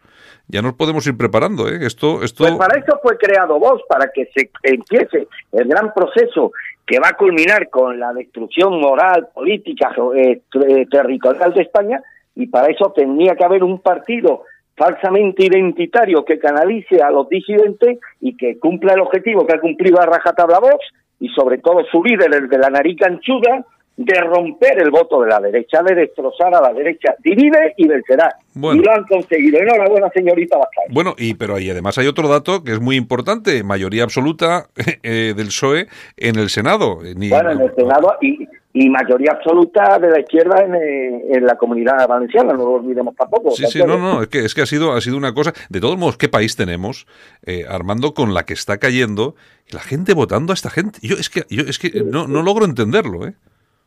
[0.51, 1.79] ya nos podemos ir preparando, ¿eh?
[1.81, 2.43] Esto, esto.
[2.43, 6.51] Pues para eso fue creado Vox, para que se empiece el gran proceso
[6.85, 12.01] que va a culminar con la destrucción moral, política, eh, ter- territorial de España,
[12.35, 14.43] y para eso tendría que haber un partido
[14.75, 20.01] falsamente identitario que canalice a los disidentes y que cumpla el objetivo que ha cumplido
[20.01, 20.83] a rajatabla Vox,
[21.19, 23.63] y sobre todo su líder, el de la nariz canchuda,
[23.97, 27.13] de romper el voto de la derecha, de destrozar a la derecha.
[27.23, 28.35] Divide y vencerá.
[28.53, 28.81] Bueno.
[28.81, 29.59] Y lo han conseguido.
[29.59, 30.85] Enhorabuena, señorita Bascal.
[30.89, 34.67] Bueno, y pero ahí además hay otro dato que es muy importante, mayoría absoluta
[35.03, 37.03] eh, del PSOE en el Senado.
[37.05, 41.23] Eh, Ni- Bueno, en el Senado y, y mayoría absoluta de la izquierda en, eh,
[41.35, 43.51] en la comunidad valenciana, no lo olvidemos tampoco.
[43.51, 45.53] Sí, ¿de sí, no, no, es que, es que ha sido, ha sido una cosa.
[45.69, 47.05] De todos modos, ¿qué país tenemos,
[47.45, 49.35] eh, Armando, con la que está cayendo
[49.69, 50.97] y la gente votando a esta gente?
[51.03, 53.33] Yo es que, yo es que no, no logro entenderlo, ¿eh?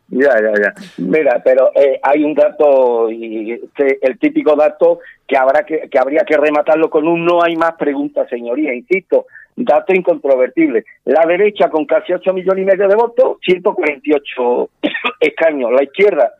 [0.08, 0.74] Ya, ya, ya.
[0.98, 5.98] Mira, pero eh, hay un dato, y que- el típico dato que habrá que, que
[5.98, 10.84] habría que rematarlo con un no hay más preguntas, señoría, insisto, dato incontrovertible.
[11.06, 14.68] La derecha con casi 8 millones y medio de votos, 148
[15.20, 15.72] escaños.
[15.72, 16.32] La izquierda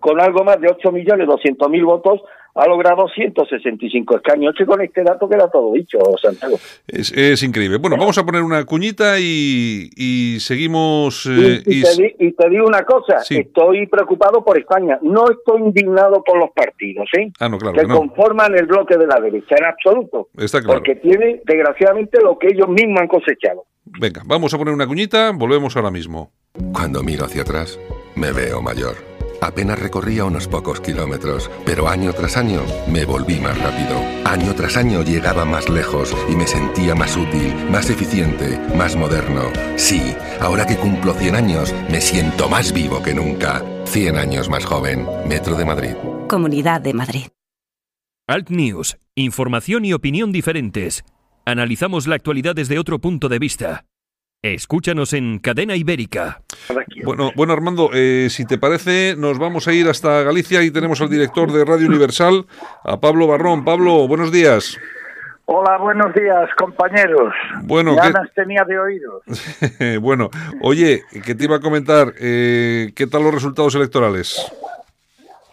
[0.00, 2.22] con algo más de 8 millones 200 mil votos
[2.58, 4.54] ha logrado 165 escaños.
[4.56, 6.58] Que con este dato queda todo dicho, Santiago.
[6.86, 7.78] Es, es increíble.
[7.78, 11.26] Bueno, vamos a poner una cuñita y, y seguimos.
[11.26, 13.36] eh, y, y y te s- di- y te digo una cosa, Sí.
[13.36, 14.98] estoy preocupado por España.
[15.02, 17.32] No estoy indignado con los partidos, ¿sí?
[17.40, 17.96] Ah, no, claro que que no.
[17.98, 20.28] conforman el bloque de la derecha, en absoluto.
[20.36, 20.78] Está claro.
[20.80, 23.64] Porque tiene, desgraciadamente, lo que ellos mismos han cosechado.
[23.84, 26.30] Venga, vamos a poner una cuñita, volvemos ahora mismo.
[26.72, 27.78] Cuando miro hacia atrás,
[28.16, 29.07] me veo mayor.
[29.40, 34.00] Apenas recorría unos pocos kilómetros, pero año tras año me volví más rápido.
[34.24, 39.42] Año tras año llegaba más lejos y me sentía más útil, más eficiente, más moderno.
[39.76, 43.64] Sí, ahora que cumplo 100 años, me siento más vivo que nunca.
[43.84, 45.06] 100 años más joven.
[45.26, 45.94] Metro de Madrid.
[46.28, 47.26] Comunidad de Madrid.
[48.26, 51.04] Alt News, información y opinión diferentes.
[51.46, 53.87] Analizamos la actualidad desde otro punto de vista.
[54.42, 56.42] Escúchanos en Cadena Ibérica.
[57.04, 61.00] Bueno, bueno Armando, eh, si te parece, nos vamos a ir hasta Galicia y tenemos
[61.00, 62.46] al director de Radio Universal,
[62.84, 63.64] a Pablo Barrón.
[63.64, 64.78] Pablo, buenos días.
[65.46, 67.32] Hola, buenos días, compañeros.
[67.64, 69.22] Bueno, ya ¿qué- nos tenía de oídos.
[70.00, 72.12] bueno, oye, ¿qué te iba a comentar?
[72.20, 74.40] Eh, ¿Qué tal los resultados electorales?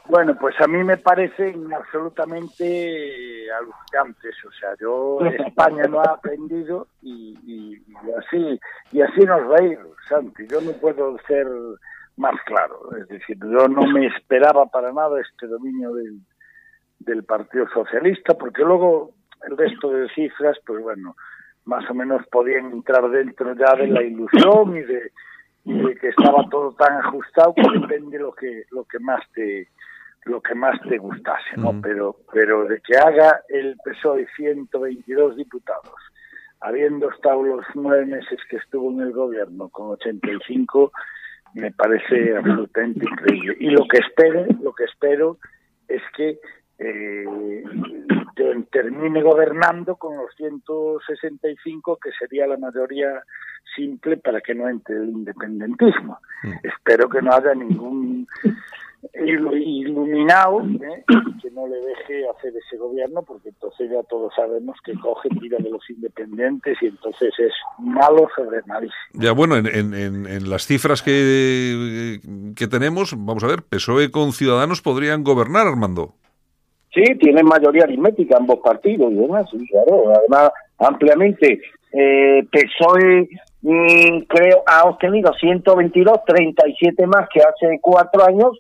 [0.08, 4.36] Bueno, pues a mí me parecen absolutamente alucinantes.
[4.46, 7.82] O sea, yo España no ha aprendido y
[8.18, 8.60] así
[8.92, 10.46] y así nos va a ir, Santi.
[10.48, 11.48] Yo no puedo ser
[12.18, 12.96] más claro.
[12.98, 16.20] Es decir, yo no me esperaba para nada este dominio del,
[17.00, 19.12] del Partido Socialista, porque luego
[19.48, 21.16] el resto de cifras, pues bueno,
[21.66, 25.12] más o menos podían entrar dentro ya de la ilusión y de,
[25.66, 29.68] y de que estaba todo tan ajustado que depende lo que lo que más te
[30.26, 31.80] lo que más te gustase, ¿no?
[31.82, 35.94] Pero pero de que haga el PSOE 122 diputados,
[36.62, 40.92] habiendo estado los nueve meses que estuvo en el gobierno con 85,
[41.54, 43.56] me parece absolutamente increíble.
[43.60, 45.38] Y lo que espero, lo que espero
[45.88, 46.40] es que
[46.80, 47.64] eh,
[48.36, 53.24] te- termine gobernando con los 165, que sería la mayoría
[53.76, 56.20] simple para que no entre el independentismo.
[56.44, 56.52] Mm.
[56.64, 58.28] Espero que no haya ningún
[59.14, 61.04] iluminado ¿eh?
[61.42, 65.58] que no le deje hacer ese gobierno porque entonces ya todos sabemos que coge tira
[65.60, 68.96] de los independientes y entonces es malo sobre malísimo.
[69.14, 69.94] Ya, bueno, en, en-
[70.28, 72.20] en- las cifras que,
[72.56, 76.14] que tenemos, vamos a ver, PSOE con Ciudadanos podrían gobernar, Armando.
[76.94, 80.04] Sí, tienen mayoría aritmética ambos partidos y demás, sí, claro.
[80.18, 81.60] Además, ampliamente,
[81.92, 83.28] eh, PSOE,
[83.62, 88.58] mm, creo, ha obtenido 122, 37 más que hace cuatro años,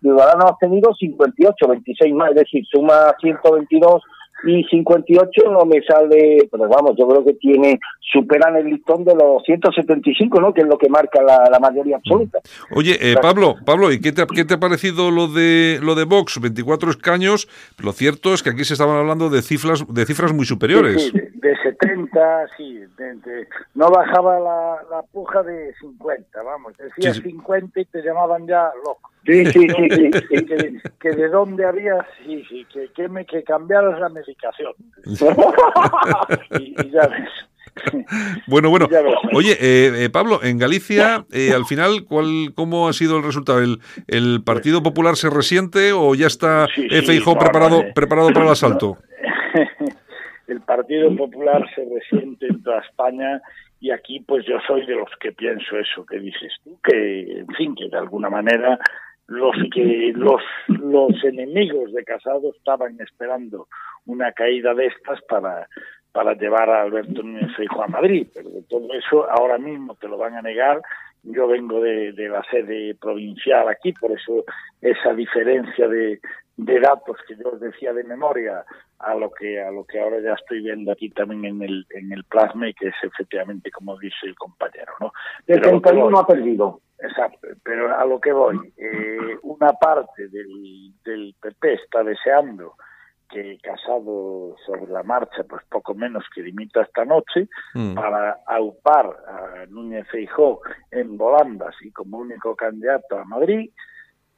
[0.00, 4.02] Ciudadanos ha obtenido 58, 26 más, es decir, suma 122
[4.44, 7.78] y 58 no me sale, pero vamos, yo creo que tiene,
[8.12, 10.52] superan el listón de los 175, ¿no?
[10.52, 12.38] Que es lo que marca la, la mayoría absoluta.
[12.74, 15.94] Oye, eh, Pablo, Pablo, ¿y qué te, ha- qué te ha parecido lo de lo
[15.94, 16.40] de Vox?
[16.40, 17.46] 24 escaños.
[17.78, 21.02] Lo cierto es que aquí se estaban hablando de cifras de cifras muy superiores.
[21.04, 26.42] Sí, sí, de, de 70, sí, de- de- no bajaba la, la puja de 50,
[26.42, 27.30] vamos, decías Sí, sí.
[27.30, 29.10] 50 y te llamaban ya loco.
[29.26, 33.98] Sí, sí, sí, que, que de dónde había, sí, sí, que, que me que cambiaras
[34.00, 34.72] la medicación.
[36.58, 37.28] Y, y ya ves.
[38.46, 38.86] Bueno, bueno.
[39.34, 43.60] Oye, eh, eh, Pablo, en Galicia, eh, al final, ¿cuál, ¿cómo ha sido el resultado?
[43.60, 43.78] ¿El,
[44.08, 47.92] el Partido Popular se resiente o ya está Sí, sí, eh, no, preparado, eh.
[47.94, 48.98] preparado para el asalto?
[50.46, 53.40] el Partido Popular se resiente en toda España
[53.80, 57.48] y aquí pues yo soy de los que pienso eso que dices tú, que en
[57.48, 58.78] fin, que de alguna manera
[59.26, 63.68] los que los los enemigos de Casado estaban esperando
[64.06, 65.66] una caída de estas para
[66.12, 70.08] para llevar a Alberto Núñez Feijóo a Madrid, pero de todo eso ahora mismo te
[70.08, 70.82] lo van a negar.
[71.22, 74.44] Yo vengo de, de la sede provincial aquí, por eso
[74.82, 76.20] esa diferencia de,
[76.56, 78.64] de datos que yo os decía de memoria
[78.98, 82.12] a lo que a lo que ahora ya estoy viendo aquí también en el en
[82.12, 85.12] el plasma y que es efectivamente como dice el compañero, ¿no?
[85.46, 86.80] 71 voy- ha perdido.
[86.98, 92.74] Exacto, pero a lo que voy, eh, una parte del, del PP está deseando
[93.28, 97.94] que Casado sobre la marcha, pues poco menos que dimita esta noche, Mm.
[97.94, 100.60] para aupar a Núñez Feijó
[100.92, 103.70] en volandas y como único candidato a Madrid,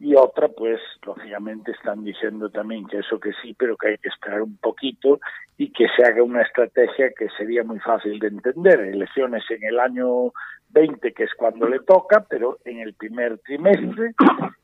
[0.00, 4.08] y otra, pues, lógicamente están diciendo también que eso que sí, pero que hay que
[4.08, 5.20] esperar un poquito
[5.56, 8.80] y que se haga una estrategia que sería muy fácil de entender.
[8.80, 10.32] Elecciones en el año
[10.70, 14.14] 20, que es cuando le toca, pero en el primer trimestre,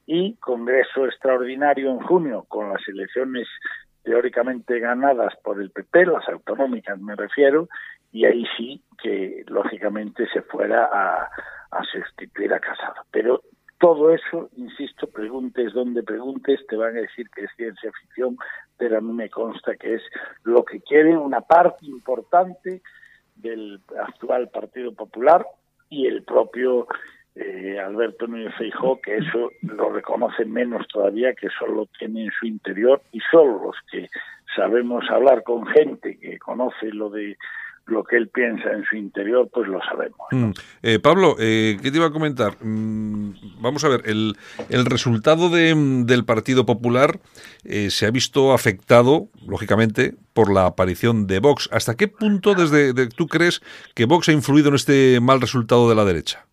[0.07, 3.47] y Congreso extraordinario en junio, con las elecciones
[4.03, 7.69] teóricamente ganadas por el PP, las autonómicas me refiero,
[8.11, 11.31] y ahí sí que lógicamente se fuera a,
[11.71, 13.05] a sustituir a Casado.
[13.13, 13.43] Pero
[13.81, 18.37] todo eso, insisto, preguntes donde preguntes, te van a decir que es ciencia ficción,
[18.77, 20.03] pero a mí me consta que es
[20.45, 22.83] lo que quiere una parte importante
[23.37, 25.47] del actual Partido Popular
[25.89, 26.89] y el propio
[27.35, 32.47] eh, Alberto Núñez Feijóo, que eso lo reconoce menos todavía, que solo tiene en su
[32.47, 34.11] interior y solo los que
[34.55, 37.39] sabemos hablar con gente que conoce lo de
[37.87, 40.19] lo que él piensa en su interior, pues lo sabemos.
[40.31, 40.51] Mm.
[40.83, 42.57] Eh, Pablo, eh, ¿qué te iba a comentar?
[42.65, 44.37] Mm, vamos a ver, el,
[44.69, 47.19] el resultado de, mm, del Partido Popular
[47.65, 51.69] eh, se ha visto afectado, lógicamente, por la aparición de Vox.
[51.73, 53.61] ¿Hasta qué punto desde de- tú crees
[53.95, 56.47] que Vox ha influido en este mal resultado de la derecha?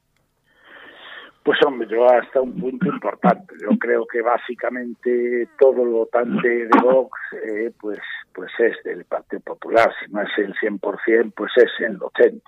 [1.48, 3.54] Pues hombre, yo hasta un punto importante.
[3.62, 8.00] Yo creo que básicamente todo el votante de Vox, eh, pues,
[8.34, 9.90] pues es del Partido Popular.
[10.04, 12.42] Si no es el 100%, pues es el 80%.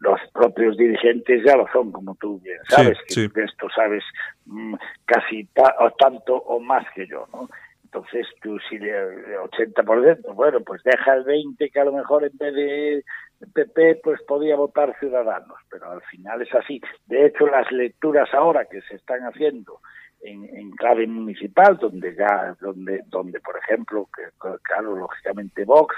[0.00, 2.98] Los propios dirigentes ya lo son, como tú bien Sí, sabes.
[3.06, 3.28] que sí.
[3.28, 4.02] de esto sabes
[4.46, 4.74] mm,
[5.04, 7.48] casi ta- o tanto o más que yo, ¿no?
[7.94, 8.90] Entonces tú si le
[9.38, 13.04] 80%, bueno, pues deja el 20 que a lo mejor en vez de
[13.52, 16.80] PP pues podía votar Ciudadanos, pero al final es así.
[17.06, 19.80] De hecho, las lecturas ahora que se están haciendo
[20.22, 24.22] en, en clave municipal, donde ya, donde, donde por ejemplo, que,
[24.62, 25.94] claro, lógicamente Vox,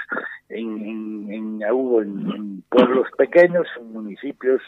[0.49, 4.61] en, en, en- en, en pueblos pequeños, en municipios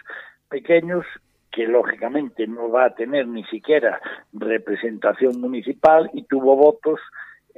[0.49, 1.05] pequeños,
[1.51, 3.99] que lógicamente no va a tener ni siquiera
[4.33, 6.99] representación municipal y tuvo votos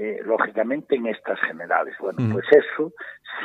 [0.02, 1.94] eh, lógicamente en estas generales.
[2.00, 2.34] Bueno, Ujú.
[2.36, 2.94] pues eso,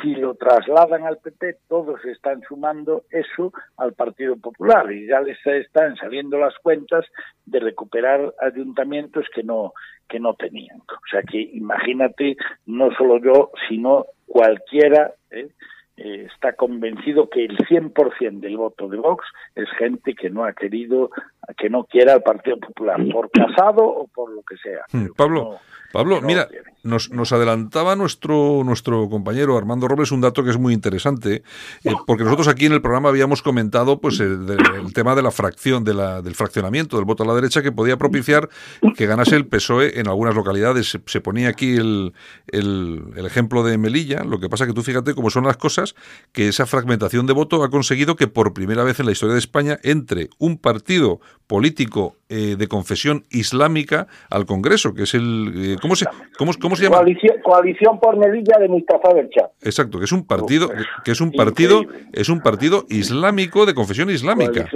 [0.01, 5.37] si lo trasladan al PP, todos están sumando eso al Partido Popular y ya les
[5.45, 7.05] están saliendo las cuentas
[7.45, 9.73] de recuperar ayuntamientos que no
[10.07, 10.79] que no tenían.
[10.79, 15.49] O sea que imagínate, no solo yo, sino cualquiera ¿eh?
[15.97, 20.53] Eh, está convencido que el 100% del voto de Vox es gente que no ha
[20.53, 21.09] querido,
[21.57, 24.83] que no quiera al Partido Popular, por casado o por lo que sea.
[24.91, 25.59] Mm, Pablo,
[25.91, 26.47] Pablo, no mira,
[26.85, 31.43] nos, nos adelantaba nuestro, nuestro compañero Armando Robles un dato que es muy interesante,
[31.83, 34.45] eh, porque nosotros aquí en el programa habíamos comentado pues el,
[34.93, 37.97] tema de la fracción, de la, del fraccionamiento del voto a la derecha que podía
[37.97, 38.49] propiciar
[38.95, 40.91] que ganase el PSOE en algunas localidades.
[40.91, 42.13] Se, se ponía aquí el,
[42.47, 45.95] el, el ejemplo de Melilla, lo que pasa que tú fíjate cómo son las cosas,
[46.31, 49.39] que esa fragmentación de voto ha conseguido que por primera vez en la historia de
[49.39, 55.53] España entre un partido político eh, de confesión islámica al Congreso, que es el...
[55.55, 56.05] eh, ¿cómo, se,
[56.37, 56.97] cómo, cómo se llama?
[56.97, 59.49] Coalición, coalición por Melilla de Mustafa Bercha.
[59.61, 60.69] Exacto, que es un partido,
[61.03, 62.09] que es un partido, increíble.
[62.13, 64.67] es un partido islámico de confesión islámica.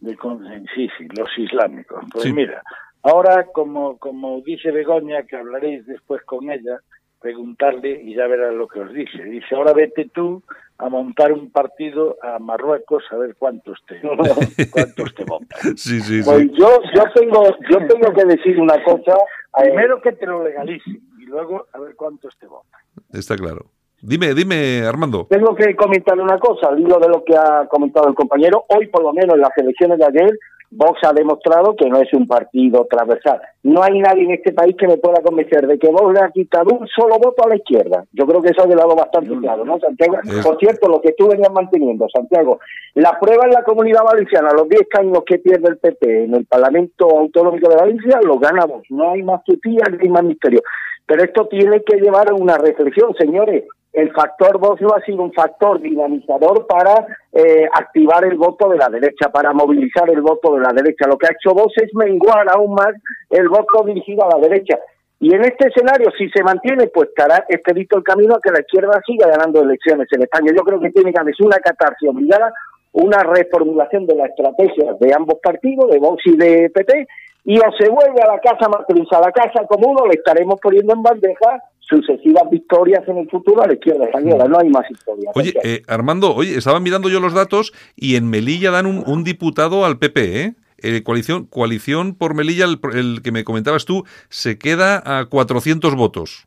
[0.00, 2.04] De con- sí, sí, los islámicos.
[2.12, 2.32] Pues Sí.
[2.32, 2.62] mira,
[3.02, 6.78] ahora, como, como dice Begoña, que hablaréis después con ella,
[7.20, 9.22] preguntarle y ya verás lo que os dice.
[9.24, 10.42] Dice, ahora vete tú
[10.76, 13.98] a montar un partido a Marruecos a ver cuántos te,
[14.70, 15.76] cuántos te votan.
[15.76, 16.52] Sí, sí, Pues sí.
[16.58, 19.16] yo, yo tengo, yo tengo que decir una cosa.
[19.56, 22.80] Primero que te lo legalicen y luego a ver cuántos te votan.
[23.12, 23.66] Está claro.
[24.02, 25.26] Dime, dime, Armando.
[25.30, 28.64] Tengo que comentar una cosa, al hilo de lo que ha comentado el compañero.
[28.68, 30.38] Hoy, por lo menos en las elecciones de ayer,
[30.76, 33.40] Vox ha demostrado que no es un partido transversal.
[33.62, 36.30] No hay nadie en este país que me pueda convencer de que Vox le ha
[36.30, 38.04] quitado un solo voto a la izquierda.
[38.12, 40.16] Yo creo que eso ha quedado bastante claro, ¿no, Santiago?
[40.42, 42.58] Por cierto, lo que tú venías manteniendo, Santiago,
[42.94, 46.46] la prueba en la Comunidad Valenciana, los 10 años que pierde el PP en el
[46.46, 48.90] Parlamento Autonómico de Valencia, lo gana Vox.
[48.90, 50.60] No hay más tutía, ni más misterio.
[51.06, 53.64] Pero esto tiene que llevar a una reflexión, señores.
[53.94, 58.88] El factor no ha sido un factor dinamizador para eh, activar el voto de la
[58.88, 61.06] derecha, para movilizar el voto de la derecha.
[61.06, 62.92] Lo que ha hecho Vox es menguar aún más
[63.30, 64.80] el voto dirigido a la derecha.
[65.20, 68.60] Y en este escenario, si se mantiene, pues estará expedito el camino a que la
[68.60, 70.52] izquierda siga ganando elecciones en España.
[70.56, 72.52] Yo creo que tiene que haber una catarsis obligada,
[72.92, 77.06] una reformulación de la estrategia de ambos partidos, de Vox y de PP,
[77.44, 80.58] y o se vuelve a la casa matriz, a la casa común, o le estaremos
[80.60, 84.46] poniendo en bandeja sucesivas victorias en el futuro a la izquierda española.
[84.48, 85.30] No hay más historia.
[85.34, 89.24] Oye, eh, Armando, oye, estaba mirando yo los datos y en Melilla dan un, un
[89.24, 90.54] diputado al PP, ¿eh?
[90.78, 95.94] Eh, coalición, coalición por Melilla, el, el que me comentabas tú, se queda a 400
[95.94, 96.46] votos.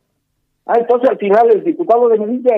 [0.68, 2.52] Ah, entonces al final el diputado de Melilla,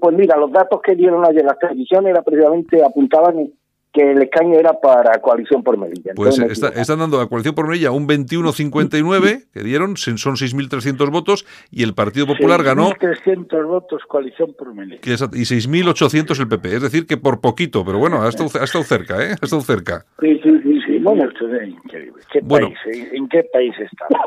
[0.00, 3.50] pues mira, los datos que dieron ayer las televisiones era precisamente apuntaban
[3.94, 6.12] que el escaño era para coalición por Melilla.
[6.16, 11.10] Pues Entonces, está- están dando a coalición por Melilla un 21,59 que dieron, son 6.300
[11.10, 14.98] votos y el Partido Popular ganó 300 votos coalición por Melilla.
[15.04, 16.74] y 6.800 el PP.
[16.76, 19.30] Es decir, que por poquito, pero bueno, ha estado, ha estado cerca, ¿eh?
[19.40, 20.04] Ha estado cerca.
[20.20, 20.98] Sí, sí, sí, sí.
[20.98, 22.22] Bueno, Esto es increíble.
[22.32, 22.68] ¿Qué Bueno.
[22.84, 24.20] país, en, qué país estamos?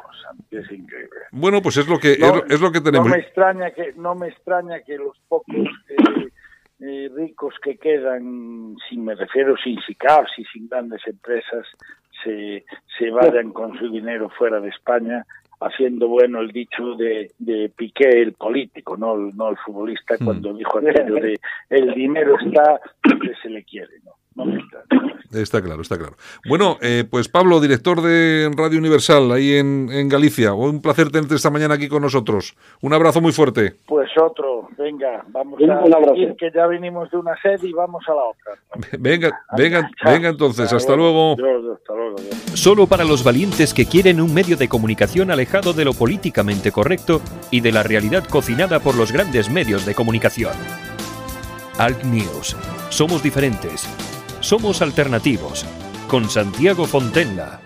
[0.49, 1.09] Es increíble.
[1.31, 3.07] Bueno, pues es lo que, No, es, lo- es lo que tenemos.
[3.09, 5.55] No me extraña que, no me extraña que los pocos
[5.89, 6.26] eh,
[6.79, 11.65] eh, ricos que quedan, si me refiero sin SICAPs y sin grandes empresas,
[12.23, 12.65] se,
[12.97, 15.25] se vayan con su dinero fuera de España,
[15.59, 20.25] haciendo bueno el dicho de, de Piqué, el político, no, el- no el futbolista, Mm.
[20.25, 23.93] cuando dijo aquello de el dinero está donde se le quiere.
[24.05, 24.11] No.
[25.33, 26.15] Está claro, está claro.
[26.47, 30.53] Bueno, eh, pues Pablo, director de Radio Universal, ahí en, en Galicia.
[30.53, 32.55] Un placer tenerte esta mañana aquí con nosotros.
[32.81, 33.75] Un abrazo muy fuerte.
[33.85, 38.11] Pues otro, venga, vamos a decir que ya venimos de una sede y vamos a
[38.13, 38.87] la otra.
[38.99, 40.13] Venga, venga, Chao.
[40.13, 40.71] venga entonces.
[40.71, 41.35] Hasta luego.
[41.35, 42.15] Dios, hasta luego.
[42.15, 42.59] Dios.
[42.59, 47.21] Solo para los valientes que quieren un medio de comunicación alejado de lo políticamente correcto
[47.51, 50.53] y de la realidad cocinada por los grandes medios de comunicación.
[51.77, 52.55] Alt News.
[52.89, 53.87] Somos diferentes.
[54.47, 55.65] Somos alternativos.
[56.07, 57.59] Con Santiago Fontenla.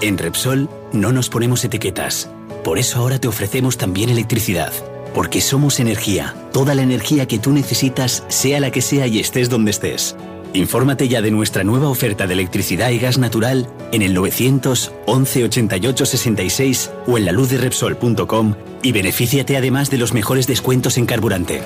[0.00, 2.28] En Repsol no nos ponemos etiquetas.
[2.64, 4.72] Por eso ahora te ofrecemos también electricidad.
[5.14, 6.34] Porque somos energía.
[6.52, 10.16] Toda la energía que tú necesitas, sea la que sea y estés donde estés.
[10.54, 15.44] Infórmate ya de nuestra nueva oferta de electricidad y gas natural en el 900 11
[15.44, 20.98] 88 66 o en la luz de Repsol.com y benefíciate además de los mejores descuentos
[20.98, 21.62] en carburante.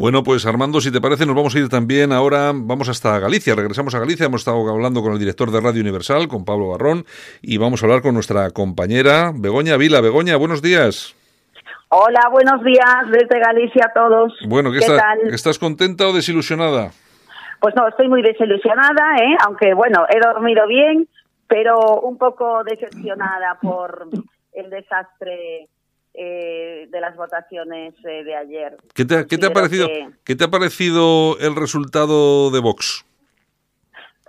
[0.00, 3.54] Bueno, pues Armando, si te parece, nos vamos a ir también ahora, vamos hasta Galicia,
[3.54, 7.04] regresamos a Galicia, hemos estado hablando con el director de Radio Universal, con Pablo Barrón,
[7.42, 10.00] y vamos a hablar con nuestra compañera Begoña Vila.
[10.00, 11.14] Begoña, buenos días.
[11.90, 14.32] Hola, buenos días desde Galicia a todos.
[14.48, 15.34] Bueno, ¿qué, ¿Qué está- tal?
[15.34, 16.92] ¿estás contenta o desilusionada?
[17.60, 19.36] Pues no, estoy muy desilusionada, ¿eh?
[19.46, 21.08] aunque bueno, he dormido bien,
[21.46, 24.08] pero un poco decepcionada por
[24.54, 25.68] el desastre
[26.14, 28.76] eh, de las votaciones eh, de ayer.
[28.94, 33.04] ¿Qué te, qué te ha parecido, que- qué te ha parecido el resultado de Vox?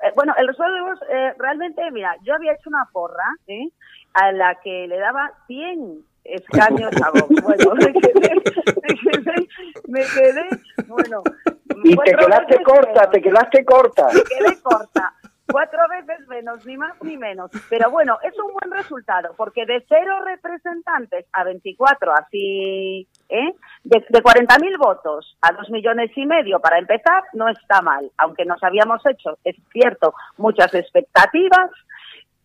[0.03, 3.69] Eh, bueno, el resultado de Vox, eh, realmente, mira, yo había hecho una porra ¿eh?
[4.13, 7.27] a la que le daba 100 escaños a Vox.
[7.43, 9.47] Bueno, me quedé, me quedé,
[9.87, 10.45] me quedé,
[10.87, 11.23] bueno.
[11.83, 14.07] y te quedaste corta, te quedaste corta.
[14.13, 15.13] me quedé corta.
[15.51, 17.51] Cuatro veces menos, ni más ni menos.
[17.69, 23.53] Pero bueno, es un buen resultado, porque de cero representantes a 24, así, ¿eh?
[23.83, 28.11] De, de 40.000 votos a dos millones y medio para empezar, no está mal.
[28.17, 31.69] Aunque nos habíamos hecho, es cierto, muchas expectativas,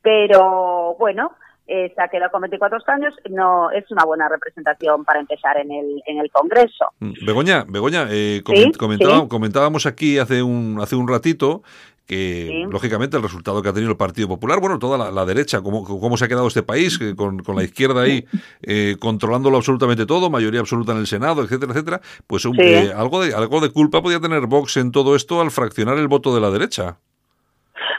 [0.02, 1.32] pero bueno,
[1.66, 5.72] eh, se ha quedado con 24 años, no es una buena representación para empezar en
[5.72, 6.86] el, en el Congreso.
[7.00, 9.28] Mm, Begoña, Begoña, eh, Sí, coment- comentaba- sí.
[9.28, 11.62] comentábamos aquí hace un, hace un ratito
[12.06, 12.64] que, Sí.
[12.70, 15.82] lógicamente, el resultado que ha tenido el Partido Popular, bueno, toda la, la derecha, cómo,
[15.84, 18.24] cómo se ha quedado este país, que con, con la izquierda ahí
[18.62, 22.62] eh, controlándolo absolutamente todo, mayoría absoluta en el Senado, etcétera, etcétera, pues un- Sí.
[22.62, 26.08] eh, algo, de, algo de culpa podía tener Vox en todo esto al fraccionar el
[26.08, 26.96] voto de la derecha.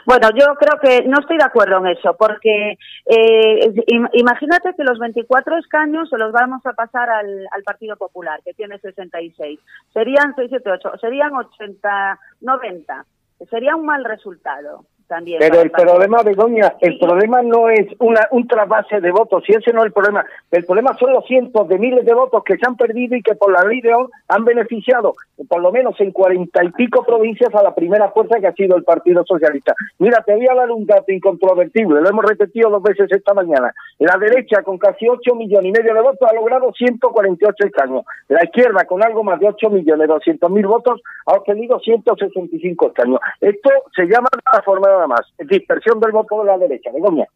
[0.06, 4.82] Bueno, yo creo que no estoy de acuerdo en eso, porque eh, im- imagínate que
[4.82, 9.60] los 24 escaños se los vamos a pasar al, al Partido Popular, que tiene 66.
[9.92, 13.04] Serían 6, 7, 8, serían 80, 90.
[13.50, 15.38] Sería un mal resultado también.
[15.40, 19.72] Pero el problema, Begoña, el problema no es una, un trasvase de votos, y ese
[19.72, 20.24] no es el problema.
[20.50, 23.34] El problema son los cientos de miles de votos que se han perdido y que
[23.34, 25.14] por la ley de hoy han beneficiado,
[25.48, 28.76] por lo menos en cuarenta y pico provincias, a la primera fuerza que ha sido
[28.76, 29.74] el Partido Socialista.
[29.98, 33.72] Mira, te voy a dar un dato incontrovertible, lo hemos repetido dos veces esta mañana.
[33.98, 38.04] La derecha, con casi 8 millones y medio de votos, ha logrado 148 escaños.
[38.28, 43.20] La izquierda, con algo más de 8 millones 200 mil votos, ha obtenido 165 escaños.
[43.40, 46.90] Esto se llama la forma nada más, dispersión del voto de la derecha.
[46.92, 47.26] Begoña.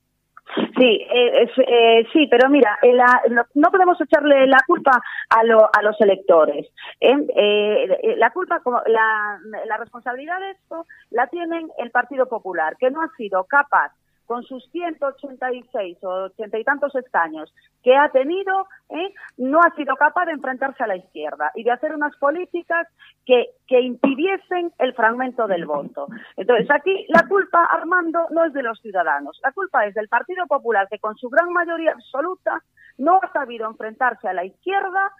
[0.76, 3.22] Sí, eh, eh, sí, pero mira, eh, la-
[3.54, 5.00] no, podemos echarle la culpa
[5.30, 6.66] a, lo- a los electores.
[7.00, 7.16] ¿eh?
[7.36, 13.00] Eh, la culpa, la, la responsabilidad de esto la tienen el Partido Popular, que no
[13.00, 13.92] ha sido capaz
[14.26, 17.52] con sus 186 o 80 y tantos escaños
[17.82, 19.12] que ha tenido, ¿eh?
[19.36, 22.86] no ha sido capaz de enfrentarse a la izquierda y de hacer unas políticas
[23.26, 26.08] que, que impidiesen el fragmento del voto.
[26.36, 30.46] Entonces, aquí la culpa, Armando, no es de los ciudadanos, la culpa es del Partido
[30.46, 32.62] Popular, que con su gran mayoría absoluta
[32.98, 35.12] no ha sabido enfrentarse a la izquierda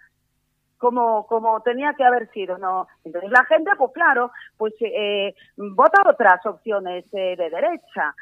[0.83, 2.87] como, como tenía que haber sido, ¿no?
[3.05, 8.13] Entonces la gente, pues claro, pues eh, vota otras opciones eh, de derecha.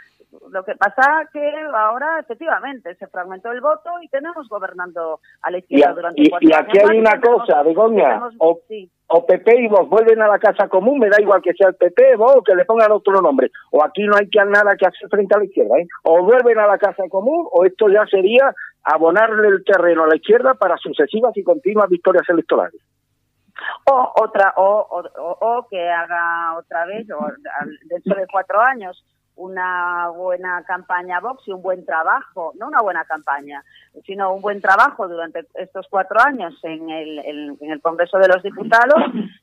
[0.50, 1.42] Lo que pasa que
[1.74, 6.48] ahora efectivamente se fragmentó el voto y tenemos gobernando a la izquierda durante y- cuatro
[6.50, 8.90] y aquí hay una tenemos- cosa, Begoña, tenemos- o, sí.
[9.08, 11.76] o PP y vos vuelven a la casa común, me da igual que sea el
[11.76, 14.86] PP, vos, o que le pongan otro nombre, o aquí no hay que nada que
[14.88, 15.88] hacer frente a la izquierda, ¿eh?
[16.04, 18.54] o vuelven a la casa común, o esto ya sería
[18.84, 22.82] abonarle el terreno a la izquierda para sucesivas y continuas victorias electorales.
[23.92, 27.20] o otra o, o, o- o que haga otra vez o
[27.86, 29.04] dentro de cuatro años
[29.36, 33.64] una buena campaña Vox y un buen trabajo, no una buena campaña,
[34.06, 38.44] sino un buen trabajo durante estos cuatro años en el, en- el Congreso de los
[38.44, 39.02] Diputados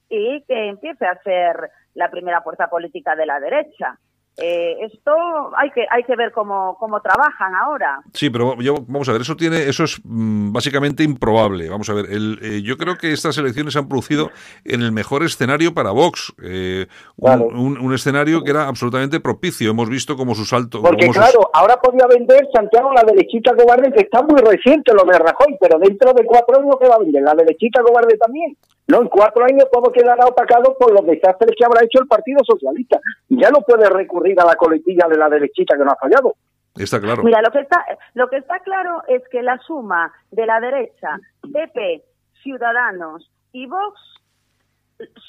[0.09, 3.99] y que empiece a ser la primera fuerza política de la derecha.
[4.41, 5.13] Eh, esto
[5.57, 8.01] hay que hay que ver cómo, cómo trabajan ahora.
[8.13, 11.69] Sí, pero yo, vamos a ver, eso tiene, eso es mm, básicamente improbable.
[11.69, 14.31] Vamos a ver, el, eh, yo creo que estas elecciones se han producido
[14.65, 16.87] en el mejor escenario para Vox, eh,
[17.17, 19.71] un, un- un escenario que era absolutamente propicio.
[19.71, 23.93] Hemos visto como su salto, Porque sus- claro, ahora podía vender Santiago la derechita cobarde,
[23.93, 26.99] que está muy reciente lo de Rajoy, pero dentro de cuatro años, ¿qué va a
[27.01, 27.23] vender?
[27.23, 28.57] La derechita cobarde también.
[28.87, 32.39] No, en cuatro años todo quedará opacado por los desastres que habrá hecho el Partido
[32.43, 32.99] Socialista.
[33.29, 36.35] Ya no puede recurrir a la coletilla de la derechita que no ha fallado.
[36.77, 37.23] está claro.
[37.23, 41.19] Mira, lo que está, lo que está claro es que la suma de la derecha,
[41.53, 42.05] PP,
[42.43, 44.01] Ciudadanos y Vox,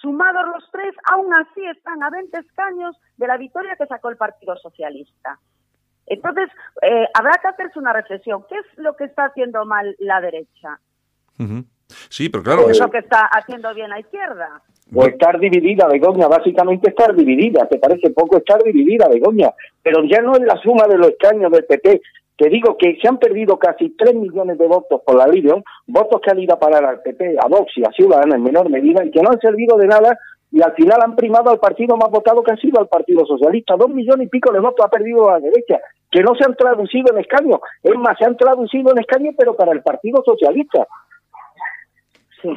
[0.02, 4.18] sumados los tres, aún así están a 20 escaños de la victoria que sacó el
[4.18, 5.40] Partido Socialista.
[6.08, 6.50] Entonces,
[6.82, 8.44] eh, habrá que hacerse una reflexión.
[8.50, 10.80] ¿Qué es lo que está haciendo mal la derecha?
[12.10, 14.62] Sí, pero claro, ¿Qué es- es lo que está haciendo bien la izquierda?
[14.94, 17.68] O estar dividida, Begoña, básicamente estar dividida.
[17.68, 19.52] ¿Te parece poco estar dividida, Begoña?
[19.84, 22.02] Pero ya no es la suma de los escaños del PP.
[22.38, 26.22] Te digo que se han perdido casi 3 millones de votos por la Lideon, votos
[26.22, 29.04] que han ido a parar al PP, a Vox y a Ciudadanos en menor medida,
[29.04, 30.18] y que no han servido de nada,
[30.52, 33.76] y al final han primado al partido más votado que ha sido el Partido Socialista.
[33.76, 35.80] Dos millones y pico de votos ha perdido la derecha,
[36.10, 37.60] que no se han traducido en escaños.
[37.84, 40.88] Es más, se han traducido en escaños, pero para el Partido Socialista.
[42.42, 42.50] Sí,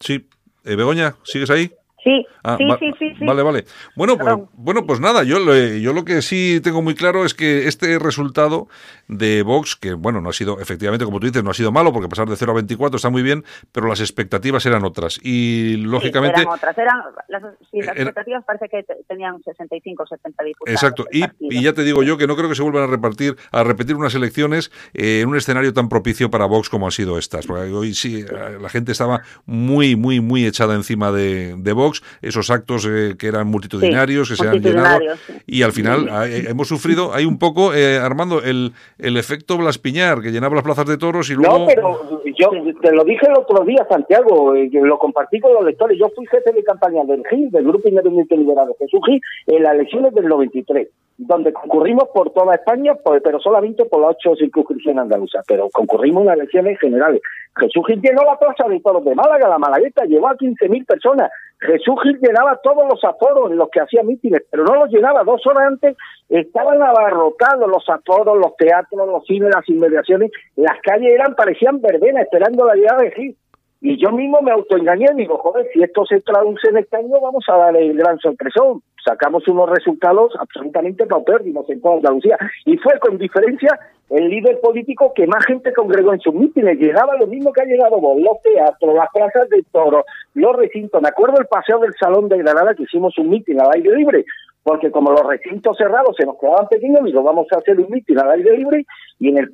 [0.00, 0.28] sí.
[0.64, 1.70] Eh, Begoña, ¿sigues ahí?
[2.04, 3.24] Sí, Ah, sí, va- sí, sí, sí.
[3.24, 3.64] Vale, vale.
[3.96, 7.32] Bueno, pues, bueno, pues nada, yo, lo- yo lo que sí tengo muy claro es
[7.34, 8.68] que este resultado
[9.08, 11.92] de Vox, que bueno, no ha sido, efectivamente, como tú dices, no ha sido malo,
[11.92, 15.18] porque pasar de 0 a 24 está muy bien, pero las expectativas eran otras.
[15.22, 16.36] Y lógicamente...
[16.36, 16.78] Sí, eran otras.
[16.78, 16.98] Eran,
[17.28, 20.74] las, sí, las Era- expectativas parece que te- tenían 65 70 diputados.
[20.74, 23.36] Exacto, y, y ya te digo yo que no creo que se vuelvan a repartir,
[23.52, 27.18] a repetir unas elecciones eh, en un escenario tan propicio para Vox como han sido
[27.18, 27.46] estas.
[27.46, 31.93] Porque hoy sí, eh, la gente estaba muy, muy, muy echada encima de, de Vox
[31.94, 35.32] Vox, esos actos eh, que eran multitudinarios, que se han llenado, sí.
[35.46, 39.78] y al final eh, hemos sufrido, hay un poco, eh, Armando, el, el efecto Blas
[39.78, 41.60] Piñar, que llenaba las plazas de toros y luego...
[41.60, 45.64] No, pero yo te lo dije el otro día, Santiago, eh, lo compartí con los
[45.64, 45.98] lectores.
[45.98, 49.74] Yo fui jefe de campaña del GIL, del Grupo Independiente Liberado Jesús Gil, en las
[49.74, 55.44] elecciones del 93, donde concurrimos por toda España, pero solamente por las ocho circunscripciones andaluzas,
[55.46, 57.20] pero concurrimos en las elecciones generales.
[57.56, 61.30] Jesús Gil llenó la plaza de toros de Málaga, la Malagueta, llevó a 15.000 personas.
[61.60, 65.22] Jesús Gil llenaba todos los aforos los que hacía mítines, pero no los llenaba.
[65.22, 65.96] Dos horas antes
[66.28, 70.32] estaban abarrotados los aforos, los teatros, los cines, las inmediaciones.
[70.56, 73.36] Las calles eran, parecían verbenas, esperando la llegada de Gil.
[73.80, 77.20] Y yo mismo me autoengañé y digo, joder, si esto se traduce en este año,
[77.20, 78.82] vamos a dar el gran sorpresón.
[79.04, 82.38] Sacamos unos resultados absolutamente paupérrimos en toda Andalucía.
[82.64, 83.78] Y fue con diferencia
[84.10, 86.78] el líder político que más gente congregó en sus mítines.
[86.78, 91.02] Llegaba lo mismo que ha llegado vos, los teatros, las plazas de toros, los recintos.
[91.02, 94.24] Me acuerdo el paseo del Salón de Granada que hicimos un mítin al aire libre
[94.64, 98.18] porque como los recintos cerrados se nos quedaban pequeños, digo, vamos a hacer un mitin
[98.18, 98.86] al aire libre
[99.20, 99.50] y en el